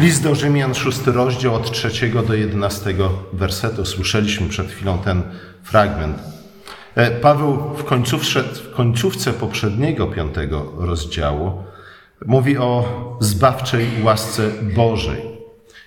List 0.00 0.22
do 0.22 0.34
Rzymian, 0.34 0.74
szósty 0.74 1.12
rozdział 1.12 1.54
od 1.54 1.70
trzeciego 1.70 2.22
do 2.22 2.34
jedenastego 2.34 3.12
wersetu. 3.32 3.84
Słyszeliśmy 3.84 4.48
przed 4.48 4.70
chwilą 4.70 4.98
ten 4.98 5.22
fragment. 5.62 6.18
E, 6.94 7.10
Paweł 7.10 7.56
w 7.76 7.84
końcówce, 7.84 8.42
w 8.42 8.74
końcówce 8.74 9.32
poprzedniego 9.32 10.06
piątego 10.06 10.72
rozdziału 10.78 11.64
mówi 12.26 12.58
o 12.58 12.84
zbawczej 13.20 13.86
łasce 14.02 14.50
Bożej. 14.74 15.22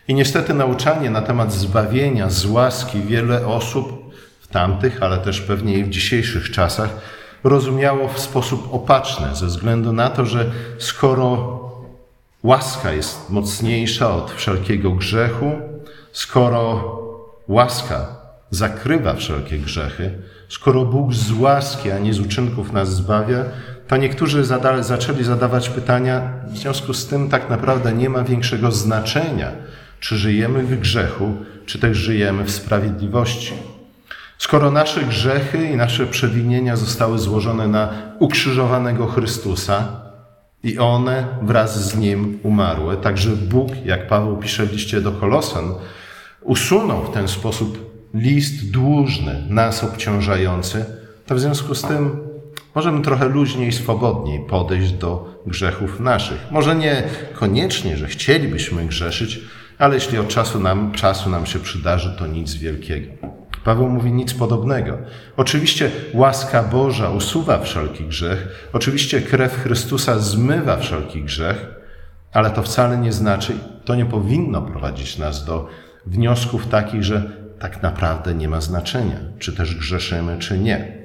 I 0.07 0.13
niestety 0.13 0.53
nauczanie 0.53 1.09
na 1.09 1.21
temat 1.21 1.53
zbawienia 1.53 2.29
z 2.29 2.45
łaski 2.45 3.01
wiele 3.01 3.47
osób 3.47 4.13
w 4.39 4.47
tamtych, 4.47 5.03
ale 5.03 5.17
też 5.17 5.41
pewnie 5.41 5.77
i 5.77 5.83
w 5.83 5.89
dzisiejszych 5.89 6.51
czasach 6.51 6.89
rozumiało 7.43 8.07
w 8.07 8.19
sposób 8.19 8.73
opaczny, 8.73 9.35
ze 9.35 9.45
względu 9.45 9.93
na 9.93 10.09
to, 10.09 10.25
że 10.25 10.51
skoro 10.77 11.58
łaska 12.43 12.91
jest 12.91 13.29
mocniejsza 13.29 14.15
od 14.15 14.31
wszelkiego 14.31 14.91
grzechu, 14.91 15.51
skoro 16.11 16.99
łaska 17.47 18.07
zakrywa 18.49 19.13
wszelkie 19.13 19.57
grzechy, 19.57 20.11
skoro 20.49 20.85
Bóg 20.85 21.13
z 21.13 21.31
łaski, 21.31 21.91
a 21.91 21.99
nie 21.99 22.13
z 22.13 22.19
uczynków 22.19 22.71
nas 22.71 22.95
zbawia, 22.95 23.45
to 23.87 23.97
niektórzy 23.97 24.43
zada 24.43 24.83
zaczęli 24.83 25.23
zadawać 25.23 25.69
pytania, 25.69 26.33
w 26.47 26.57
związku 26.57 26.93
z 26.93 27.07
tym 27.07 27.29
tak 27.29 27.49
naprawdę 27.49 27.93
nie 27.93 28.09
ma 28.09 28.23
większego 28.23 28.71
znaczenia, 28.71 29.51
czy 29.99 30.17
żyjemy 30.17 30.63
w 30.63 30.79
grzechu, 30.79 31.33
czy 31.65 31.79
też 31.79 31.97
żyjemy 31.97 32.43
w 32.43 32.51
sprawiedliwości. 32.51 33.53
Skoro 34.37 34.71
nasze 34.71 35.03
grzechy 35.03 35.65
i 35.65 35.75
nasze 35.77 36.07
przewinienia 36.07 36.75
zostały 36.75 37.19
złożone 37.19 37.67
na 37.67 37.89
ukrzyżowanego 38.19 39.07
Chrystusa 39.07 40.08
i 40.63 40.79
one 40.79 41.27
wraz 41.41 41.89
z 41.89 41.97
Nim 41.97 42.39
umarły, 42.43 42.97
także 42.97 43.29
Bóg, 43.29 43.69
jak 43.85 44.07
Paweł 44.07 44.37
pisze 44.37 44.65
w 44.65 44.71
liście 44.71 45.01
do 45.01 45.11
Kolosan, 45.11 45.73
usunął 46.41 47.03
w 47.03 47.11
ten 47.11 47.27
sposób 47.27 47.89
list 48.13 48.71
dłużny, 48.71 49.45
nas 49.49 49.83
obciążający, 49.83 50.85
to 51.25 51.35
w 51.35 51.39
związku 51.39 51.75
z 51.75 51.81
tym 51.81 52.19
możemy 52.75 53.01
trochę 53.01 53.29
luźniej, 53.29 53.71
swobodniej 53.71 54.39
podejść 54.39 54.91
do 54.91 55.41
grzechów 55.45 55.99
naszych. 55.99 56.47
Może 56.51 56.75
nie 56.75 57.03
koniecznie, 57.33 57.97
że 57.97 58.07
chcielibyśmy 58.07 58.85
grzeszyć, 58.85 59.39
ale 59.77 59.95
jeśli 59.95 60.17
od 60.17 60.27
czasu 60.27 60.59
nam, 60.59 60.91
czasu 60.91 61.29
nam 61.29 61.45
się 61.45 61.59
przydarzy, 61.59 62.15
to 62.19 62.27
nic 62.27 62.53
wielkiego. 62.53 63.38
Paweł 63.69 63.89
mówi 63.89 64.11
nic 64.11 64.33
podobnego. 64.33 64.97
Oczywiście 65.37 65.91
łaska 66.13 66.63
Boża 66.63 67.09
usuwa 67.09 67.59
wszelki 67.59 68.05
grzech, 68.05 68.69
oczywiście 68.73 69.21
krew 69.21 69.53
Chrystusa 69.53 70.19
zmywa 70.19 70.77
wszelki 70.77 71.23
grzech, 71.23 71.67
ale 72.33 72.51
to 72.51 72.63
wcale 72.63 72.97
nie 72.97 73.13
znaczy, 73.13 73.53
to 73.85 73.95
nie 73.95 74.05
powinno 74.05 74.61
prowadzić 74.61 75.17
nas 75.17 75.45
do 75.45 75.67
wniosków 76.05 76.67
takich, 76.67 77.03
że 77.03 77.31
tak 77.59 77.83
naprawdę 77.83 78.33
nie 78.33 78.47
ma 78.47 78.61
znaczenia, 78.61 79.17
czy 79.39 79.53
też 79.53 79.75
grzeszymy, 79.75 80.37
czy 80.39 80.59
nie. 80.59 80.97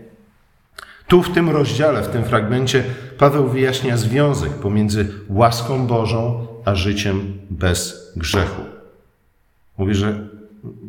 Tu 1.09 1.23
w 1.23 1.33
tym 1.33 1.51
rozdziale, 1.51 2.03
w 2.03 2.09
tym 2.09 2.25
fragmencie, 2.25 2.85
Paweł 3.19 3.49
wyjaśnia 3.49 3.97
związek 3.97 4.53
pomiędzy 4.53 5.09
łaską 5.29 5.87
Bożą 5.87 6.47
a 6.65 6.75
życiem 6.75 7.39
bez 7.51 8.13
grzechu. 8.17 8.63
Mówi, 9.79 9.95
że 9.95 10.34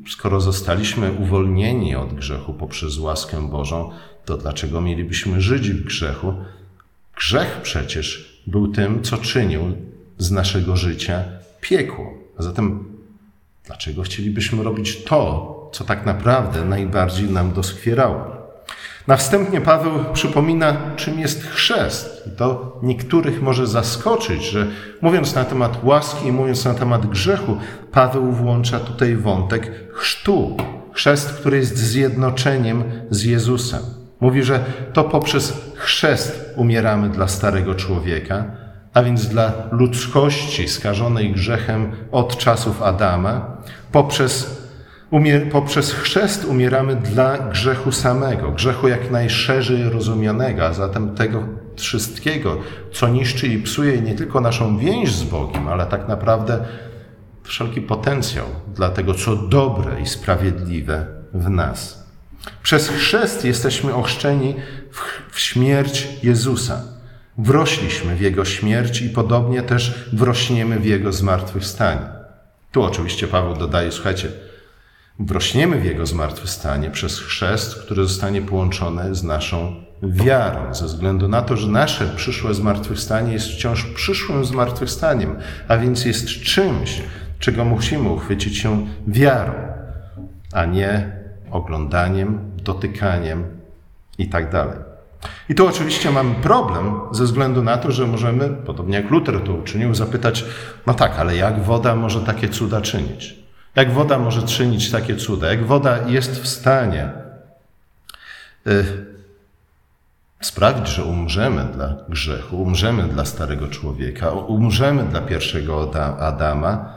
skoro 0.09 0.41
zostaliśmy 0.41 1.11
uwolnieni 1.11 1.95
od 1.95 2.13
grzechu 2.13 2.53
poprzez 2.53 2.97
łaskę 2.97 3.49
Bożą, 3.49 3.91
to 4.25 4.37
dlaczego 4.37 4.81
mielibyśmy 4.81 5.41
żyć 5.41 5.71
w 5.71 5.85
grzechu? 5.85 6.33
Grzech 7.15 7.59
przecież 7.61 8.35
był 8.47 8.67
tym, 8.67 9.03
co 9.03 9.17
czynił 9.17 9.61
z 10.17 10.31
naszego 10.31 10.75
życia 10.75 11.23
piekło. 11.61 12.13
A 12.37 12.43
zatem 12.43 12.83
dlaczego 13.65 14.01
chcielibyśmy 14.01 14.63
robić 14.63 15.03
to, 15.03 15.69
co 15.73 15.83
tak 15.83 16.05
naprawdę 16.05 16.65
najbardziej 16.65 17.29
nam 17.29 17.53
doskwierało? 17.53 18.34
Na 19.07 19.17
wstępnie 19.17 19.61
Paweł 19.61 19.91
przypomina, 20.13 20.77
czym 20.95 21.19
jest 21.19 21.43
chrzest. 21.43 22.29
To 22.37 22.79
niektórych 22.83 23.41
może 23.41 23.67
zaskoczyć, 23.67 24.43
że 24.43 24.67
mówiąc 25.01 25.35
na 25.35 25.45
temat 25.45 25.83
łaski 25.83 26.27
i 26.27 26.31
mówiąc 26.31 26.65
na 26.65 26.73
temat 26.73 27.05
grzechu, 27.05 27.57
Paweł 27.91 28.31
włącza 28.31 28.79
tutaj 28.79 29.15
wątek 29.15 29.71
chrztu. 29.93 30.57
Chrzest, 30.93 31.33
który 31.33 31.57
jest 31.57 31.77
zjednoczeniem 31.77 32.83
z 33.09 33.23
Jezusem. 33.23 33.81
Mówi, 34.19 34.43
że 34.43 34.59
to 34.93 35.03
poprzez 35.03 35.53
chrzest 35.75 36.53
umieramy 36.55 37.09
dla 37.09 37.27
starego 37.27 37.75
człowieka, 37.75 38.45
a 38.93 39.03
więc 39.03 39.27
dla 39.27 39.51
ludzkości 39.71 40.67
skażonej 40.67 41.31
grzechem 41.31 41.91
od 42.11 42.37
czasów 42.37 42.81
Adama, 42.81 43.57
poprzez 43.91 44.64
Umier 45.11 45.49
poprzez 45.49 45.93
chrzest 45.93 46.45
umieramy 46.45 46.95
dla 46.95 47.37
grzechu 47.37 47.91
samego, 47.91 48.51
grzechu 48.51 48.87
jak 48.87 49.11
najszerzej 49.11 49.89
rozumianego, 49.89 50.65
a 50.65 50.73
zatem 50.73 51.15
tego 51.15 51.43
wszystkiego, 51.75 52.57
co 52.91 53.07
niszczy 53.07 53.47
i 53.47 53.61
psuje 53.61 54.01
nie 54.01 54.15
tylko 54.15 54.41
naszą 54.41 54.77
więź 54.77 55.11
z 55.11 55.23
Bogiem, 55.23 55.67
ale 55.67 55.85
tak 55.85 56.07
naprawdę 56.07 56.59
wszelki 57.43 57.81
potencjał 57.81 58.45
dla 58.75 58.89
tego, 58.89 59.13
co 59.13 59.35
dobre 59.35 60.01
i 60.01 60.05
sprawiedliwe 60.05 61.05
w 61.33 61.49
nas. 61.49 62.05
Przez 62.63 62.89
chrzest 62.89 63.45
jesteśmy 63.45 63.93
ochrzczeni 63.93 64.55
w, 64.91 65.01
w 65.31 65.39
śmierć 65.39 66.07
Jezusa. 66.23 66.81
Wrośliśmy 67.37 68.15
w 68.15 68.21
Jego 68.21 68.45
śmierć 68.45 69.01
i 69.01 69.09
podobnie 69.09 69.61
też 69.61 70.09
wrośniemy 70.13 70.79
w 70.79 70.85
Jego 70.85 71.11
zmartwychwstanie. 71.11 72.01
Tu 72.71 72.83
oczywiście 72.83 73.27
Paweł 73.27 73.55
dodaje, 73.55 73.91
słuchajcie, 73.91 74.31
wrośniemy 75.19 75.79
w 75.79 75.85
Jego 75.85 76.05
zmartwychwstanie 76.05 76.91
przez 76.91 77.19
chrzest, 77.19 77.75
który 77.75 78.03
zostanie 78.03 78.41
połączony 78.41 79.15
z 79.15 79.23
naszą 79.23 79.75
wiarą, 80.03 80.73
ze 80.73 80.85
względu 80.85 81.27
na 81.27 81.41
to, 81.41 81.57
że 81.57 81.67
nasze 81.67 82.07
przyszłe 82.15 82.53
zmartwychwstanie 82.53 83.33
jest 83.33 83.47
wciąż 83.47 83.83
przyszłym 83.83 84.45
zmartwychwstaniem, 84.45 85.35
a 85.67 85.77
więc 85.77 86.05
jest 86.05 86.27
czymś, 86.27 87.01
czego 87.39 87.65
musimy 87.65 88.09
uchwycić 88.09 88.57
się 88.57 88.87
wiarą, 89.07 89.53
a 90.53 90.65
nie 90.65 91.11
oglądaniem, 91.51 92.39
dotykaniem 92.63 93.43
i 94.17 94.29
tak. 94.29 94.51
I 95.49 95.55
tu 95.55 95.67
oczywiście 95.67 96.11
mamy 96.11 96.35
problem 96.35 96.93
ze 97.11 97.23
względu 97.23 97.63
na 97.63 97.77
to, 97.77 97.91
że 97.91 98.07
możemy, 98.07 98.49
podobnie 98.49 98.95
jak 98.95 99.11
Luther 99.11 99.41
to 99.41 99.53
uczynił, 99.53 99.95
zapytać, 99.95 100.45
no 100.87 100.93
tak, 100.93 101.19
ale 101.19 101.35
jak 101.35 101.63
woda 101.63 101.95
może 101.95 102.21
takie 102.21 102.49
cuda 102.49 102.81
czynić? 102.81 103.44
Jak 103.75 103.93
woda 103.93 104.19
może 104.19 104.43
czynić 104.43 104.91
takie 104.91 105.15
cuda? 105.15 105.49
Jak 105.49 105.65
woda 105.65 106.07
jest 106.07 106.41
w 106.41 106.47
stanie 106.47 107.09
y, 108.67 108.85
sprawić, 110.41 110.87
że 110.87 111.03
umrzemy 111.03 111.65
dla 111.73 111.95
grzechu, 112.09 112.61
umrzemy 112.61 113.03
dla 113.03 113.25
starego 113.25 113.67
człowieka, 113.67 114.31
umrzemy 114.31 115.03
dla 115.03 115.21
pierwszego 115.21 115.91
Adama 116.19 116.95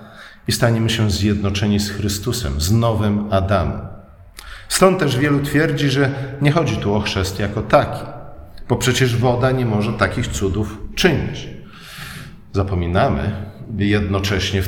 i 0.48 0.52
staniemy 0.52 0.90
się 0.90 1.10
zjednoczeni 1.10 1.80
z 1.80 1.90
Chrystusem, 1.90 2.60
z 2.60 2.72
nowym 2.72 3.32
Adamem. 3.32 3.80
Stąd 4.68 4.98
też 4.98 5.18
wielu 5.18 5.40
twierdzi, 5.40 5.90
że 5.90 6.10
nie 6.40 6.52
chodzi 6.52 6.76
tu 6.76 6.94
o 6.94 7.00
chrzest 7.00 7.38
jako 7.38 7.62
taki, 7.62 8.04
bo 8.68 8.76
przecież 8.76 9.16
woda 9.16 9.50
nie 9.50 9.66
może 9.66 9.92
takich 9.92 10.28
cudów 10.28 10.78
czynić. 10.94 11.48
Zapominamy 12.52 13.32
jednocześnie 13.76 14.62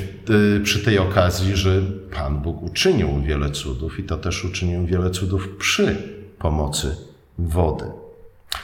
y, 0.57 0.61
przy 0.61 0.85
tej 0.85 0.99
okazji, 0.99 1.57
że 1.57 1.83
Pan 2.15 2.39
Bóg 2.39 2.63
uczynił 2.63 3.23
wiele 3.23 3.51
cudów 3.51 3.99
i 3.99 4.03
to 4.03 4.17
też 4.17 4.45
uczynił 4.45 4.87
wiele 4.87 5.11
cudów 5.11 5.49
przy 5.59 5.97
pomocy 6.39 6.97
wody. 7.39 7.85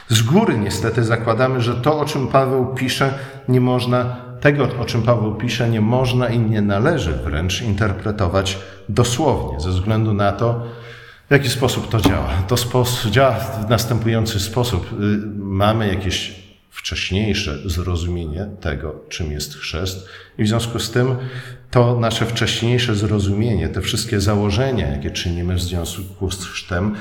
Z 0.09 0.21
góry 0.21 0.57
niestety 0.57 1.03
zakładamy, 1.03 1.61
że 1.61 1.75
to, 1.75 1.99
o 1.99 2.05
czym 2.05 2.27
Paweł 2.27 2.65
pisze, 2.75 3.13
nie 3.49 3.61
można, 3.61 4.15
tego, 4.41 4.69
o 4.79 4.85
czym 4.85 5.03
Paweł 5.03 5.35
pisze, 5.35 5.69
nie 5.69 5.81
można 5.81 6.29
i 6.29 6.39
nie 6.39 6.61
należy 6.61 7.13
wręcz 7.13 7.61
interpretować 7.61 8.57
dosłownie, 8.89 9.59
ze 9.59 9.69
względu 9.69 10.13
na 10.13 10.31
to, 10.31 10.63
w 11.27 11.31
jaki 11.31 11.49
sposób 11.49 11.89
to 11.89 12.01
działa. 12.01 12.29
To 12.47 12.55
działa 13.11 13.31
w 13.31 13.69
następujący 13.69 14.39
sposób. 14.39 14.93
Y, 14.93 14.95
mamy 15.37 15.87
jakieś 15.87 16.46
wcześniejsze 16.77 17.69
zrozumienie 17.69 18.47
tego, 18.61 18.95
czym 19.09 19.31
jest 19.31 19.55
chrzest, 19.55 20.09
i 20.37 20.43
w 20.43 20.47
związku 20.47 20.79
z 20.79 20.91
tym 20.91 21.15
to 21.71 21.99
nasze 21.99 22.25
wcześniejsze 22.25 22.95
zrozumienie, 22.95 23.69
te 23.69 23.81
wszystkie 23.81 24.19
założenia, 24.19 24.87
jakie 24.87 25.11
czynimy 25.11 25.55
w 25.55 25.61
związku 25.61 26.31
z 26.31 26.45
chrztem, 26.45 26.95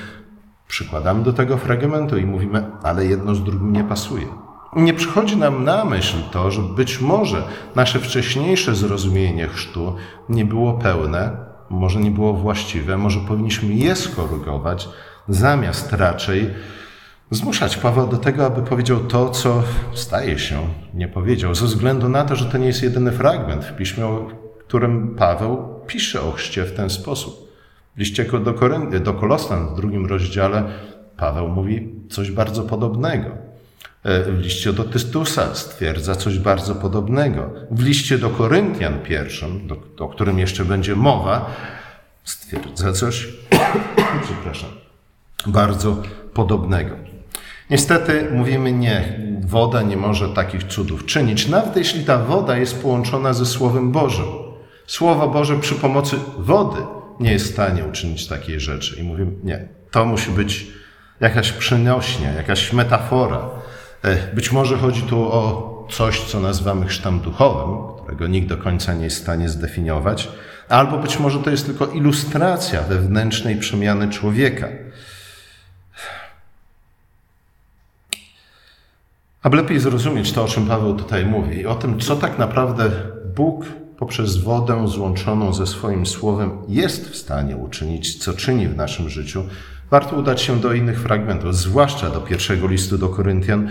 przykładamy 0.68 1.24
do 1.24 1.32
tego 1.32 1.56
fragmentu 1.56 2.16
i 2.16 2.26
mówimy, 2.26 2.64
ale 2.82 3.06
jedno 3.06 3.34
z 3.34 3.44
drugim 3.44 3.72
nie 3.72 3.84
pasuje. 3.84 4.26
Nie 4.76 4.94
przychodzi 4.94 5.36
nam 5.36 5.64
na 5.64 5.84
myśl 5.84 6.16
to, 6.32 6.50
że 6.50 6.62
być 6.62 7.00
może 7.00 7.42
nasze 7.74 7.98
wcześniejsze 7.98 8.74
zrozumienie 8.74 9.48
chrztu 9.48 9.94
nie 10.28 10.44
było 10.44 10.72
pełne, 10.72 11.36
może 11.70 12.00
nie 12.00 12.10
było 12.10 12.32
właściwe, 12.32 12.96
może 12.96 13.20
powinniśmy 13.20 13.74
je 13.74 13.96
skorygować, 13.96 14.88
zamiast 15.28 15.92
raczej 15.92 16.50
zmuszać 17.30 17.76
Pawła 17.76 18.06
do 18.06 18.16
tego, 18.16 18.46
aby 18.46 18.62
powiedział 18.62 19.00
to, 19.00 19.30
co 19.30 19.62
staje 19.94 20.38
się 20.38 20.68
nie 20.94 21.08
powiedział, 21.08 21.54
ze 21.54 21.66
względu 21.66 22.08
na 22.08 22.24
to, 22.24 22.36
że 22.36 22.44
to 22.44 22.58
nie 22.58 22.66
jest 22.66 22.82
jedyny 22.82 23.12
fragment 23.12 23.64
w 23.64 23.76
piśmie, 23.76 24.04
którym 24.66 25.14
Paweł 25.14 25.80
pisze 25.86 26.22
o 26.22 26.32
chrzcie 26.32 26.64
w 26.64 26.76
ten 26.76 26.90
sposób. 26.90 27.46
W 27.96 27.98
liście 27.98 28.24
do, 28.24 28.52
Koryn- 28.52 29.02
do 29.02 29.14
Kolostan 29.14 29.68
w 29.68 29.76
drugim 29.76 30.06
rozdziale 30.06 30.64
Paweł 31.16 31.48
mówi 31.48 31.94
coś 32.10 32.30
bardzo 32.30 32.62
podobnego. 32.62 33.30
E, 34.04 34.22
w 34.32 34.40
liście 34.40 34.72
do 34.72 34.84
Tytusa 34.84 35.54
stwierdza 35.54 36.14
coś 36.14 36.38
bardzo 36.38 36.74
podobnego. 36.74 37.50
W 37.70 37.82
liście 37.82 38.18
do 38.18 38.30
Koryntian 38.30 38.98
pierwszym, 38.98 39.66
do, 39.66 39.76
o 40.04 40.08
którym 40.08 40.38
jeszcze 40.38 40.64
będzie 40.64 40.96
mowa, 40.96 41.56
stwierdza 42.24 42.92
coś, 42.92 43.28
przepraszam, 44.24 44.70
bardzo 45.46 46.02
podobnego. 46.34 47.15
Niestety 47.70 48.28
mówimy 48.32 48.72
nie, 48.72 49.18
woda 49.40 49.82
nie 49.82 49.96
może 49.96 50.28
takich 50.28 50.64
cudów 50.64 51.06
czynić, 51.06 51.48
nawet 51.48 51.76
jeśli 51.76 52.04
ta 52.04 52.18
woda 52.18 52.56
jest 52.56 52.82
połączona 52.82 53.32
ze 53.32 53.46
Słowem 53.46 53.92
Bożym. 53.92 54.26
Słowo 54.86 55.28
Boże 55.28 55.56
przy 55.56 55.74
pomocy 55.74 56.16
wody 56.38 56.80
nie 57.20 57.32
jest 57.32 57.46
w 57.46 57.52
stanie 57.52 57.84
uczynić 57.84 58.26
takiej 58.26 58.60
rzeczy. 58.60 59.00
I 59.00 59.02
mówimy 59.02 59.32
nie, 59.44 59.68
to 59.90 60.04
musi 60.04 60.30
być 60.30 60.66
jakaś 61.20 61.52
przynośnia, 61.52 62.32
jakaś 62.32 62.72
metafora. 62.72 63.48
E, 64.02 64.34
być 64.34 64.52
może 64.52 64.76
chodzi 64.76 65.02
tu 65.02 65.22
o 65.22 65.76
coś, 65.90 66.20
co 66.20 66.40
nazywamy 66.40 66.86
chrztem 66.86 67.20
duchowym, 67.20 67.96
którego 68.02 68.26
nikt 68.26 68.48
do 68.48 68.56
końca 68.56 68.94
nie 68.94 69.04
jest 69.04 69.16
w 69.16 69.22
stanie 69.22 69.48
zdefiniować, 69.48 70.28
albo 70.68 70.98
być 70.98 71.18
może 71.18 71.38
to 71.38 71.50
jest 71.50 71.66
tylko 71.66 71.86
ilustracja 71.86 72.82
wewnętrznej 72.82 73.56
przemiany 73.56 74.08
człowieka. 74.08 74.68
Aby 79.46 79.56
lepiej 79.56 79.80
zrozumieć 79.80 80.32
to, 80.32 80.44
o 80.44 80.48
czym 80.48 80.66
Paweł 80.66 80.94
tutaj 80.94 81.26
mówi, 81.26 81.66
o 81.66 81.74
tym, 81.74 82.00
co 82.00 82.16
tak 82.16 82.38
naprawdę 82.38 82.90
Bóg 83.36 83.66
poprzez 83.98 84.36
wodę 84.36 84.88
złączoną 84.88 85.52
ze 85.52 85.66
swoim 85.66 86.06
słowem 86.06 86.50
jest 86.68 87.10
w 87.10 87.16
stanie 87.16 87.56
uczynić, 87.56 88.18
co 88.18 88.32
czyni 88.32 88.68
w 88.68 88.76
naszym 88.76 89.08
życiu, 89.08 89.42
warto 89.90 90.16
udać 90.16 90.42
się 90.42 90.60
do 90.60 90.72
innych 90.72 91.00
fragmentów, 91.00 91.56
zwłaszcza 91.56 92.10
do 92.10 92.20
pierwszego 92.20 92.68
listu 92.68 92.98
do 92.98 93.08
Koryntian, 93.08 93.68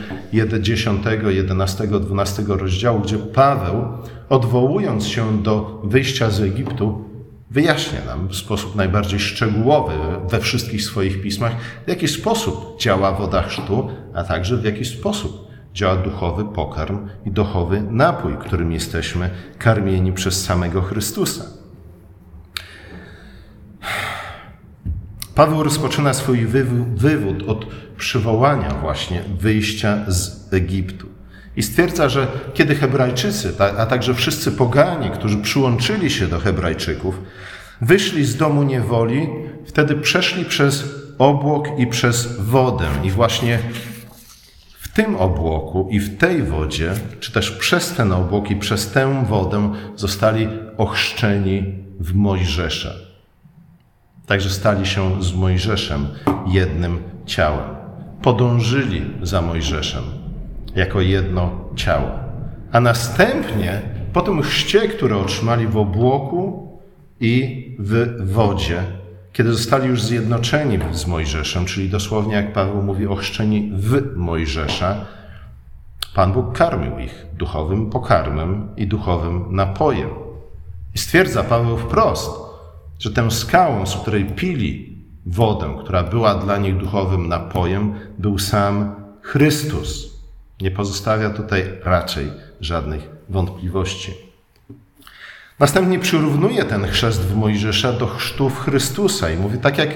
10, 0.61 1.01
11, 1.29 1.87
12 1.87 2.43
rozdziału, 2.47 2.99
gdzie 2.99 3.17
Paweł, 3.17 3.87
odwołując 4.29 5.07
się 5.07 5.43
do 5.43 5.81
wyjścia 5.83 6.29
z 6.29 6.41
Egiptu, 6.41 7.05
wyjaśnia 7.49 8.05
nam 8.05 8.27
w 8.27 8.35
sposób 8.35 8.75
najbardziej 8.75 9.19
szczegółowy 9.19 9.93
we 10.29 10.39
wszystkich 10.39 10.83
swoich 10.83 11.21
pismach, 11.21 11.55
w 11.85 11.89
jaki 11.89 12.07
sposób 12.07 12.79
działa 12.79 13.11
woda 13.11 13.41
chrztu, 13.41 13.89
a 14.13 14.23
także 14.23 14.57
w 14.57 14.63
jaki 14.63 14.85
sposób 14.85 15.45
działa 15.75 15.95
duchowy 15.95 16.45
pokarm 16.45 17.07
i 17.25 17.31
duchowy 17.31 17.81
napój, 17.89 18.37
którym 18.37 18.71
jesteśmy 18.71 19.29
karmieni 19.57 20.13
przez 20.13 20.45
samego 20.45 20.81
Chrystusa. 20.81 21.45
Paweł 25.35 25.63
rozpoczyna 25.63 26.13
swój 26.13 26.45
wywód 26.95 27.43
od 27.47 27.65
przywołania 27.97 28.69
właśnie 28.81 29.23
wyjścia 29.39 29.97
z 30.07 30.53
Egiptu. 30.53 31.07
I 31.55 31.63
stwierdza, 31.63 32.09
że 32.09 32.27
kiedy 32.53 32.75
Hebrajczycy, 32.75 33.53
a 33.77 33.85
także 33.85 34.13
wszyscy 34.13 34.51
poganie, 34.51 35.09
którzy 35.09 35.37
przyłączyli 35.37 36.09
się 36.09 36.27
do 36.27 36.39
Hebrajczyków, 36.39 37.21
wyszli 37.81 38.25
z 38.25 38.37
domu 38.37 38.63
niewoli, 38.63 39.29
wtedy 39.65 39.95
przeszli 39.95 40.45
przez 40.45 40.83
obłok 41.17 41.79
i 41.79 41.87
przez 41.87 42.41
wodę. 42.41 42.85
I 43.03 43.11
właśnie 43.11 43.59
tym 44.95 45.15
obłoku 45.15 45.87
i 45.91 45.99
w 45.99 46.17
tej 46.17 46.43
wodzie, 46.43 46.93
czy 47.19 47.31
też 47.31 47.51
przez 47.51 47.93
ten 47.93 48.11
obłok 48.11 48.51
i 48.51 48.55
przez 48.55 48.91
tę 48.91 49.25
wodę 49.25 49.73
zostali 49.95 50.47
ochrzczeni 50.77 51.63
w 51.99 52.13
Mojżesza. 52.13 52.89
Także 54.25 54.49
stali 54.49 54.85
się 54.85 55.23
z 55.23 55.33
Mojżeszem 55.35 56.07
jednym 56.47 56.97
ciałem. 57.25 57.75
Podążyli 58.21 59.01
za 59.21 59.41
Mojżeszem 59.41 60.03
jako 60.75 61.01
jedno 61.01 61.69
ciało. 61.75 62.09
A 62.71 62.79
następnie 62.79 63.81
po 64.13 64.21
tym 64.21 64.41
chrzcie, 64.41 64.87
który 64.87 65.15
otrzymali 65.15 65.67
w 65.67 65.77
obłoku 65.77 66.69
i 67.19 67.65
w 67.79 68.15
wodzie, 68.33 68.83
kiedy 69.35 69.53
zostali 69.53 69.87
już 69.87 70.03
zjednoczeni 70.03 70.79
z 70.91 71.07
Mojżeszem, 71.07 71.65
czyli 71.65 71.89
dosłownie 71.89 72.35
jak 72.35 72.53
Paweł 72.53 72.83
mówi, 72.83 73.07
ochrzczeni 73.07 73.71
w 73.73 74.15
Mojżesza, 74.15 75.05
Pan 76.13 76.33
Bóg 76.33 76.57
karmił 76.57 76.99
ich 76.99 77.25
duchowym 77.33 77.89
pokarmem 77.89 78.69
i 78.77 78.87
duchowym 78.87 79.55
napojem. 79.55 80.09
I 80.95 80.97
stwierdza 80.97 81.43
Paweł 81.43 81.77
wprost, 81.77 82.31
że 82.99 83.11
tę 83.11 83.31
skałą, 83.31 83.85
z 83.85 83.95
której 83.95 84.25
pili 84.25 84.97
wodę, 85.25 85.75
która 85.83 86.03
była 86.03 86.35
dla 86.35 86.57
nich 86.57 86.77
duchowym 86.77 87.27
napojem, 87.27 87.93
był 88.17 88.39
sam 88.39 88.95
Chrystus. 89.21 90.19
Nie 90.61 90.71
pozostawia 90.71 91.29
tutaj 91.29 91.63
raczej 91.83 92.31
żadnych 92.61 93.09
wątpliwości. 93.29 94.24
Następnie 95.59 95.99
przyrównuje 95.99 96.65
ten 96.65 96.87
chrzest 96.87 97.21
w 97.21 97.35
Mojżesza 97.35 97.93
do 97.93 98.07
chrztów 98.07 98.59
Chrystusa 98.59 99.29
i 99.29 99.37
mówi, 99.37 99.57
tak 99.57 99.77
jak, 99.77 99.89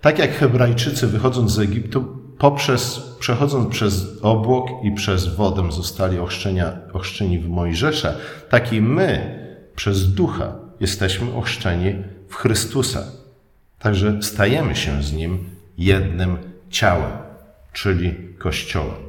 tak 0.00 0.18
jak 0.18 0.30
Hebrajczycy 0.34 1.06
wychodząc 1.06 1.52
z 1.52 1.58
Egiptu, 1.58 2.04
poprzez, 2.38 3.00
przechodząc 3.18 3.70
przez 3.70 4.22
obłok 4.22 4.68
i 4.84 4.92
przez 4.92 5.36
wodę 5.36 5.72
zostali 5.72 6.18
ochrzczeni 6.92 7.38
w 7.38 7.48
Mojżesza, 7.48 8.14
tak 8.48 8.72
i 8.72 8.80
my 8.80 9.38
przez 9.76 10.14
ducha 10.14 10.52
jesteśmy 10.80 11.34
ochrzczeni 11.34 11.94
w 12.28 12.34
Chrystusa. 12.34 13.04
Także 13.78 14.22
stajemy 14.22 14.76
się 14.76 15.02
z 15.02 15.12
Nim 15.12 15.50
jednym 15.78 16.36
ciałem, 16.70 17.12
czyli 17.72 18.14
Kościołem. 18.38 19.07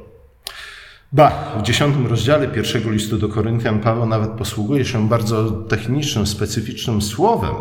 Ba, 1.12 1.56
w 1.58 1.62
dziesiątym 1.62 2.06
rozdziale 2.06 2.48
pierwszego 2.48 2.90
listu 2.90 3.18
do 3.18 3.28
Koryntian 3.28 3.80
Paweł 3.80 4.06
nawet 4.06 4.30
posługuje 4.30 4.84
się 4.84 5.08
bardzo 5.08 5.50
technicznym, 5.50 6.26
specyficznym 6.26 7.02
słowem, 7.02 7.54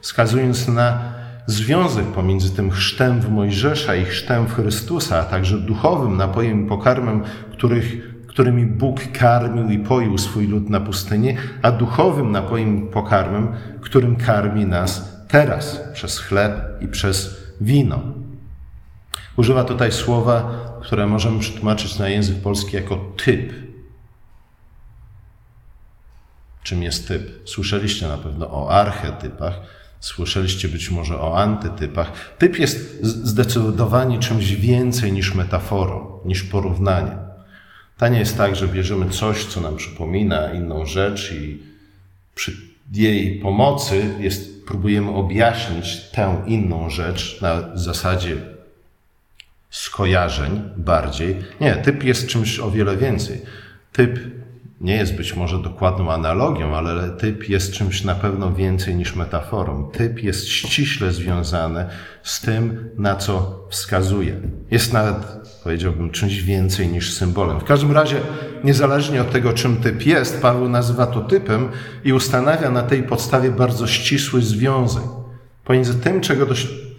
wskazując 0.00 0.68
na 0.68 1.14
związek 1.46 2.04
pomiędzy 2.04 2.50
tym 2.50 2.70
chrztem 2.70 3.20
w 3.20 3.30
Mojżesza 3.30 3.96
i 3.96 4.04
chrztem 4.04 4.46
w 4.46 4.54
Chrystusa, 4.54 5.18
a 5.18 5.22
także 5.22 5.58
duchowym 5.58 6.16
napojem 6.16 6.64
i 6.64 6.68
pokarmem, 6.68 7.22
których, 7.52 8.16
którymi 8.26 8.66
Bóg 8.66 9.00
karmił 9.12 9.70
i 9.70 9.78
poił 9.78 10.18
swój 10.18 10.46
lud 10.46 10.70
na 10.70 10.80
pustyni, 10.80 11.36
a 11.62 11.70
duchowym 11.70 12.32
napojem 12.32 12.78
i 12.78 12.90
pokarmem, 12.90 13.48
którym 13.80 14.16
karmi 14.16 14.66
nas 14.66 15.16
teraz 15.28 15.80
przez 15.92 16.18
chleb 16.18 16.52
i 16.80 16.88
przez 16.88 17.36
wino. 17.60 18.00
Używa 19.36 19.64
tutaj 19.64 19.92
słowa, 19.92 20.50
które 20.88 21.06
możemy 21.06 21.40
przetłumaczyć 21.40 21.98
na 21.98 22.08
język 22.08 22.36
polski 22.36 22.76
jako 22.76 23.12
typ. 23.24 23.52
Czym 26.62 26.82
jest 26.82 27.08
typ? 27.08 27.48
Słyszeliście 27.48 28.08
na 28.08 28.18
pewno 28.18 28.50
o 28.50 28.70
archetypach, 28.70 29.60
słyszeliście 30.00 30.68
być 30.68 30.90
może 30.90 31.20
o 31.20 31.38
antytypach. 31.38 32.34
Typ 32.38 32.58
jest 32.58 33.04
zdecydowanie 33.04 34.18
czymś 34.18 34.52
więcej 34.52 35.12
niż 35.12 35.34
metaforą, 35.34 36.20
niż 36.24 36.42
porównanie. 36.42 37.16
To 37.98 38.08
nie 38.08 38.18
jest 38.18 38.36
tak, 38.36 38.56
że 38.56 38.68
bierzemy 38.68 39.10
coś, 39.10 39.44
co 39.44 39.60
nam 39.60 39.76
przypomina 39.76 40.52
inną 40.52 40.86
rzecz 40.86 41.32
i 41.32 41.62
przy 42.34 42.52
jej 42.92 43.40
pomocy 43.40 44.14
jest, 44.20 44.66
próbujemy 44.66 45.10
objaśnić 45.10 46.00
tę 46.12 46.42
inną 46.46 46.90
rzecz 46.90 47.40
na 47.40 47.76
zasadzie 47.76 48.57
skojarzeń 49.70 50.62
bardziej. 50.76 51.36
Nie, 51.60 51.76
typ 51.76 52.04
jest 52.04 52.28
czymś 52.28 52.60
o 52.60 52.70
wiele 52.70 52.96
więcej. 52.96 53.42
Typ 53.92 54.18
nie 54.80 54.96
jest 54.96 55.16
być 55.16 55.36
może 55.36 55.58
dokładną 55.58 56.12
analogią, 56.12 56.76
ale 56.76 57.10
typ 57.10 57.48
jest 57.48 57.72
czymś 57.72 58.04
na 58.04 58.14
pewno 58.14 58.52
więcej 58.52 58.94
niż 58.94 59.16
metaforą. 59.16 59.90
Typ 59.90 60.22
jest 60.22 60.48
ściśle 60.48 61.12
związany 61.12 61.86
z 62.22 62.40
tym, 62.40 62.90
na 62.98 63.16
co 63.16 63.64
wskazuje. 63.70 64.40
Jest 64.70 64.92
nawet, 64.92 65.16
powiedziałbym, 65.64 66.10
czymś 66.10 66.42
więcej 66.42 66.88
niż 66.88 67.14
symbolem. 67.14 67.60
W 67.60 67.64
każdym 67.64 67.92
razie, 67.92 68.20
niezależnie 68.64 69.20
od 69.20 69.30
tego, 69.30 69.52
czym 69.52 69.76
typ 69.76 70.06
jest, 70.06 70.42
Paweł 70.42 70.68
nazywa 70.68 71.06
to 71.06 71.20
typem 71.20 71.68
i 72.04 72.12
ustanawia 72.12 72.70
na 72.70 72.82
tej 72.82 73.02
podstawie 73.02 73.50
bardzo 73.50 73.86
ścisły 73.86 74.42
związek 74.42 75.04
pomiędzy 75.64 75.94
tym, 75.94 76.20
czego 76.20 76.46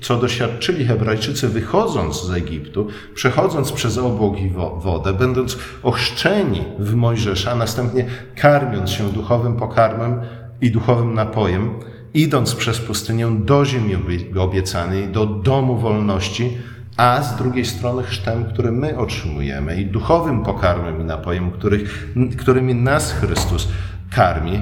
co 0.02 0.18
doświadczyli 0.18 0.86
Hebrajczycy 0.86 1.50
wychodząc 1.50 2.24
z 2.24 2.32
Egiptu, 2.32 2.88
przechodząc 3.14 3.72
przez 3.72 3.98
obłok 3.98 4.40
i 4.40 4.50
wodę, 4.78 5.14
będąc 5.14 5.58
ochrzczeni 5.84 6.62
w 6.80 6.96
Mojżesza, 6.96 7.56
następnie 7.56 8.06
karmiąc 8.36 8.90
się 8.90 9.12
duchowym 9.12 9.56
pokarmem 9.56 10.22
i 10.62 10.72
duchowym 10.72 11.14
napojem, 11.14 11.80
idąc 12.14 12.56
przez 12.56 12.80
pustynię 12.80 13.28
do 13.46 13.66
ziemi 13.66 13.96
obiecanej, 14.40 15.08
do 15.08 15.26
domu 15.26 15.78
wolności, 15.78 16.58
a 16.98 17.24
z 17.24 17.36
drugiej 17.36 17.66
strony 17.66 18.04
chrztem, 18.04 18.46
który 18.46 18.72
my 18.72 18.98
otrzymujemy 18.98 19.82
i 19.82 19.86
duchowym 19.86 20.44
pokarmem 20.44 21.02
i 21.02 21.04
napojem, 21.04 21.52
których, 21.52 22.14
którymi 22.38 22.76
nas 22.76 23.12
Chrystus 23.12 23.68
karmi, 24.10 24.62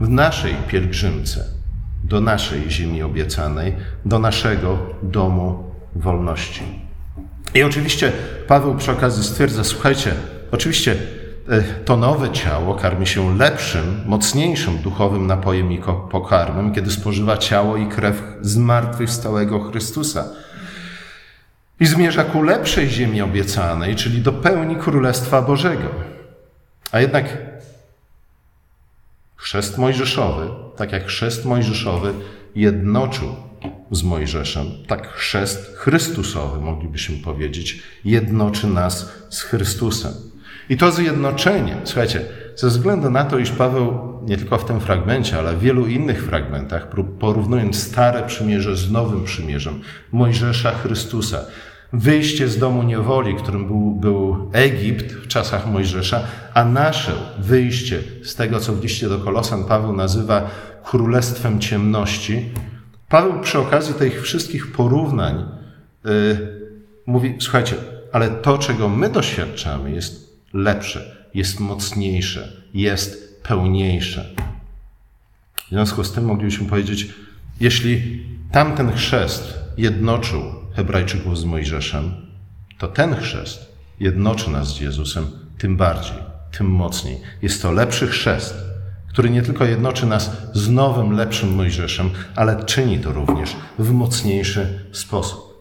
w 0.00 0.08
naszej 0.08 0.54
pielgrzymce 0.68 1.44
do 2.04 2.20
naszej 2.20 2.70
ziemi 2.70 3.02
obiecanej, 3.02 3.76
do 4.04 4.18
naszego 4.18 4.78
domu 5.02 5.64
wolności. 5.94 6.62
I 7.54 7.62
oczywiście 7.62 8.12
Paweł 8.48 8.74
przy 8.74 8.92
okazji 8.92 9.24
stwierdza: 9.24 9.64
Słuchajcie, 9.64 10.14
oczywiście 10.52 10.96
e, 11.48 11.62
to 11.62 11.96
nowe 11.96 12.30
ciało 12.30 12.74
karmi 12.74 13.06
się 13.06 13.36
lepszym, 13.38 14.02
mocniejszym 14.06 14.78
duchowym 14.78 15.26
napojem 15.26 15.72
i 15.72 15.80
pokarmem, 16.10 16.74
kiedy 16.74 16.90
spożywa 16.90 17.36
ciało 17.36 17.76
i 17.76 17.86
krew 17.86 18.22
zmartwychwstałego 18.40 19.60
Chrystusa. 19.60 20.24
I 21.80 21.86
zmierza 21.86 22.24
ku 22.24 22.42
lepszej 22.42 22.88
ziemi 22.88 23.22
obiecanej, 23.22 23.96
czyli 23.96 24.22
do 24.22 24.32
pełni 24.32 24.76
Królestwa 24.76 25.42
Bożego. 25.42 25.88
A 26.92 27.00
jednak 27.00 27.24
chrzest 29.36 29.78
mojżeszowy, 29.78 30.63
tak 30.76 30.92
jak 30.92 31.06
chrzest 31.06 31.44
mojżeszowy 31.44 32.12
jednoczył 32.54 33.28
z 33.90 34.02
Mojżeszem, 34.02 34.66
tak 34.86 35.08
chrzest 35.12 35.76
Chrystusowy, 35.76 36.60
moglibyśmy 36.60 37.16
powiedzieć, 37.16 37.82
jednoczy 38.04 38.66
nas 38.66 39.12
z 39.30 39.42
Chrystusem. 39.42 40.12
I 40.68 40.76
to 40.76 40.92
zjednoczenie, 40.92 41.76
słuchajcie, 41.84 42.20
ze 42.56 42.68
względu 42.68 43.10
na 43.10 43.24
to, 43.24 43.38
iż 43.38 43.50
Paweł 43.50 44.14
nie 44.22 44.36
tylko 44.36 44.58
w 44.58 44.64
tym 44.64 44.80
fragmencie, 44.80 45.38
ale 45.38 45.56
w 45.56 45.60
wielu 45.60 45.86
innych 45.86 46.24
fragmentach, 46.24 46.88
porównując 47.20 47.82
Stare 47.82 48.22
Przymierze 48.22 48.76
z 48.76 48.90
Nowym 48.90 49.24
Przymierzem, 49.24 49.80
Mojżesza 50.12 50.70
Chrystusa, 50.72 51.44
wyjście 51.94 52.48
z 52.48 52.58
domu 52.58 52.82
niewoli, 52.82 53.34
którym 53.34 53.66
był, 53.66 53.90
był 53.90 54.50
Egipt 54.52 55.12
w 55.12 55.28
czasach 55.28 55.66
Mojżesza, 55.66 56.22
a 56.54 56.64
nasze 56.64 57.12
wyjście 57.38 58.02
z 58.22 58.34
tego, 58.34 58.60
co 58.60 58.72
w 58.72 58.82
liście 58.82 59.08
do 59.08 59.18
Kolosan 59.18 59.64
Paweł 59.64 59.92
nazywa 59.92 60.50
królestwem 60.84 61.60
ciemności, 61.60 62.50
Paweł 63.08 63.40
przy 63.40 63.58
okazji 63.58 63.94
tych 63.94 64.22
wszystkich 64.22 64.72
porównań 64.72 65.44
yy, 66.04 66.10
mówi: 67.06 67.34
Słuchajcie, 67.38 67.76
ale 68.12 68.30
to, 68.30 68.58
czego 68.58 68.88
my 68.88 69.08
doświadczamy, 69.08 69.90
jest 69.90 70.38
lepsze, 70.52 71.16
jest 71.34 71.60
mocniejsze, 71.60 72.52
jest 72.74 73.42
pełniejsze. 73.42 74.34
W 75.66 75.68
związku 75.68 76.04
z 76.04 76.12
tym 76.12 76.24
moglibyśmy 76.24 76.66
powiedzieć, 76.66 77.08
jeśli 77.60 78.22
tamten 78.52 78.92
chrzest 78.92 79.54
jednoczył 79.76 80.63
Hebrajczyków 80.76 81.38
z 81.38 81.44
Mojżeszem, 81.44 82.14
to 82.78 82.88
ten 82.88 83.16
chrzest 83.16 83.74
jednoczy 84.00 84.50
nas 84.50 84.76
z 84.76 84.80
Jezusem 84.80 85.26
tym 85.58 85.76
bardziej, 85.76 86.16
tym 86.58 86.66
mocniej. 86.66 87.20
Jest 87.42 87.62
to 87.62 87.72
lepszy 87.72 88.06
chrzest, 88.06 88.54
który 89.08 89.30
nie 89.30 89.42
tylko 89.42 89.64
jednoczy 89.64 90.06
nas 90.06 90.30
z 90.52 90.70
nowym, 90.70 91.12
lepszym 91.12 91.54
Mojżeszem, 91.54 92.10
ale 92.36 92.64
czyni 92.64 92.98
to 92.98 93.12
również 93.12 93.56
w 93.78 93.92
mocniejszy 93.92 94.88
sposób. 94.92 95.54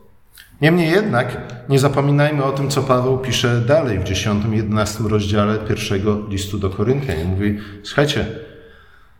Niemniej 0.62 0.91
jednak 0.91 1.38
nie 1.70 1.79
zapominajmy 1.79 2.43
o 2.43 2.51
tym, 2.51 2.70
co 2.70 2.84
Paweł 2.84 3.17
pisze 3.17 3.62
dalej 3.62 4.00
w 4.00 4.03
10-11 4.03 5.08
rozdziale 5.08 5.58
pierwszego 5.58 6.27
listu 6.29 6.60
do 6.60 6.70
Koryntian. 6.70 7.25
Mówi, 7.25 7.58
słuchajcie, 7.84 8.25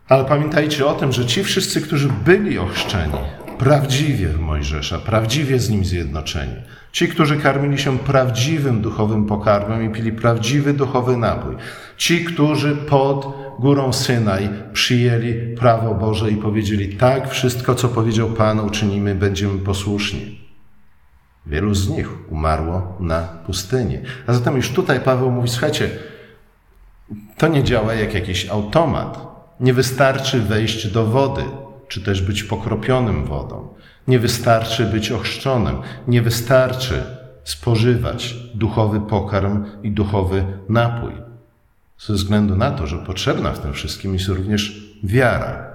ale 0.08 0.24
pamiętajcie 0.24 0.86
o 0.86 0.94
tym, 0.94 1.12
że 1.12 1.26
ci 1.26 1.44
wszyscy, 1.44 1.80
którzy 1.80 2.08
byli 2.24 2.58
ochrzczeni 2.58 3.12
prawdziwie 3.58 4.28
w 4.28 4.40
Mojżesza, 4.40 4.98
prawdziwie 4.98 5.58
z 5.58 5.70
nim 5.70 5.84
zjednoczeni, 5.84 6.54
ci, 6.92 7.08
którzy 7.08 7.36
karmili 7.36 7.78
się 7.78 7.98
prawdziwym 7.98 8.80
duchowym 8.82 9.26
pokarmem 9.26 9.84
i 9.84 9.94
pili 9.94 10.12
prawdziwy 10.12 10.74
duchowy 10.74 11.16
napój, 11.16 11.56
ci, 11.96 12.24
którzy 12.24 12.76
pod 12.76 13.26
górą 13.58 13.92
Synaj 13.92 14.48
przyjęli 14.72 15.56
prawo 15.56 15.94
Boże 15.94 16.30
i 16.30 16.36
powiedzieli: 16.36 16.96
Tak, 16.96 17.30
wszystko, 17.30 17.74
co 17.74 17.88
powiedział 17.88 18.28
Pan, 18.28 18.60
uczynimy, 18.60 19.14
będziemy 19.14 19.58
posłuszni. 19.58 20.40
Wielu 21.46 21.74
z 21.74 21.88
nich 21.88 22.32
umarło 22.32 22.96
na 23.00 23.20
pustyni. 23.20 23.98
A 24.26 24.32
zatem 24.32 24.56
już 24.56 24.70
tutaj 24.70 25.00
Paweł 25.00 25.30
mówi: 25.30 25.48
Słuchajcie, 25.48 25.90
to 27.36 27.48
nie 27.48 27.64
działa 27.64 27.94
jak 27.94 28.14
jakiś 28.14 28.48
automat. 28.48 29.34
Nie 29.60 29.72
wystarczy 29.72 30.40
wejść 30.40 30.86
do 30.86 31.06
wody, 31.06 31.42
czy 31.88 32.00
też 32.00 32.22
być 32.22 32.42
pokropionym 32.44 33.24
wodą. 33.24 33.68
Nie 34.08 34.18
wystarczy 34.18 34.86
być 34.86 35.12
ochrzczonym. 35.12 35.76
Nie 36.08 36.22
wystarczy 36.22 37.02
spożywać 37.44 38.34
duchowy 38.54 39.00
pokarm 39.00 39.64
i 39.82 39.90
duchowy 39.90 40.44
napój 40.68 41.12
ze 41.98 42.14
względu 42.14 42.56
na 42.56 42.70
to, 42.70 42.86
że 42.86 42.98
potrzebna 42.98 43.50
w 43.50 43.58
tym 43.58 43.72
wszystkim 43.72 44.14
jest 44.14 44.28
również 44.28 44.94
wiara. 45.04 45.74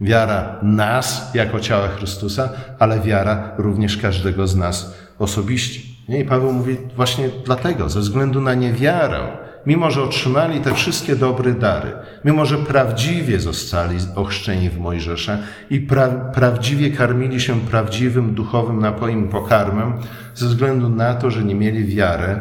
Wiara 0.00 0.58
nas 0.62 1.34
jako 1.34 1.60
ciała 1.60 1.88
Chrystusa, 1.88 2.48
ale 2.78 3.00
wiara 3.00 3.52
również 3.58 3.96
każdego 3.96 4.46
z 4.46 4.56
nas 4.56 4.94
osobiście. 5.18 5.80
I 6.08 6.24
Paweł 6.24 6.52
mówi 6.52 6.76
właśnie 6.96 7.28
dlatego, 7.44 7.88
ze 7.88 8.00
względu 8.00 8.40
na 8.40 8.54
niewiarę, 8.54 9.20
mimo 9.66 9.90
że 9.90 10.02
otrzymali 10.02 10.60
te 10.60 10.74
wszystkie 10.74 11.16
dobre 11.16 11.52
dary, 11.52 11.92
mimo 12.24 12.46
że 12.46 12.58
prawdziwie 12.58 13.40
zostali 13.40 13.98
ochrzczeni 14.16 14.70
w 14.70 14.78
Mojżesza 14.78 15.38
i 15.70 15.80
pra 15.80 16.08
prawdziwie 16.08 16.90
karmili 16.90 17.40
się 17.40 17.60
prawdziwym 17.60 18.34
duchowym 18.34 18.80
napojem, 18.80 19.28
pokarmem, 19.28 19.92
ze 20.34 20.46
względu 20.46 20.88
na 20.88 21.14
to, 21.14 21.30
że 21.30 21.44
nie 21.44 21.54
mieli 21.54 21.84
wiary, 21.84 22.40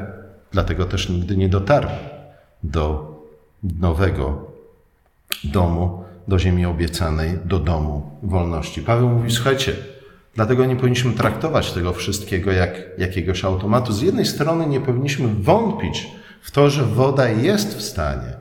dlatego 0.52 0.86
też 0.86 1.10
nigdy 1.10 1.38
nie 1.38 1.50
dotarli 1.50 1.92
do 2.64 3.16
nowego 3.64 4.52
domu, 5.44 6.04
do 6.28 6.40
ziemi 6.40 6.66
obiecanej, 6.66 7.38
do 7.46 7.60
domu 7.60 8.12
wolności. 8.24 8.82
Paweł 8.82 9.10
mówi, 9.10 9.32
słuchajcie, 9.32 9.76
dlatego 10.36 10.66
nie 10.66 10.76
powinniśmy 10.76 11.14
traktować 11.14 11.72
tego 11.72 11.94
wszystkiego 11.94 12.52
jak 12.52 12.72
jakiegoś 12.98 13.46
automatu. 13.46 13.94
Z 13.94 14.02
jednej 14.02 14.26
strony 14.26 14.68
nie 14.68 14.80
powinniśmy 14.80 15.28
wątpić 15.28 16.08
w 16.42 16.52
to, 16.52 16.70
że 16.70 16.84
woda 16.84 17.30
jest 17.30 17.78
w 17.78 17.82
stanie, 17.82 18.34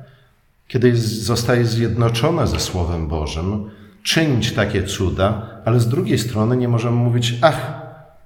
kiedy 0.68 0.96
zostaje 0.96 1.64
zjednoczona 1.64 2.46
ze 2.46 2.60
Słowem 2.60 3.08
Bożym, 3.08 3.70
czynić 4.02 4.52
takie 4.52 4.82
cuda, 4.82 5.46
ale 5.64 5.80
z 5.80 5.88
drugiej 5.88 6.18
strony 6.18 6.56
nie 6.56 6.68
możemy 6.68 6.96
mówić, 6.96 7.34
ach, 7.42 7.72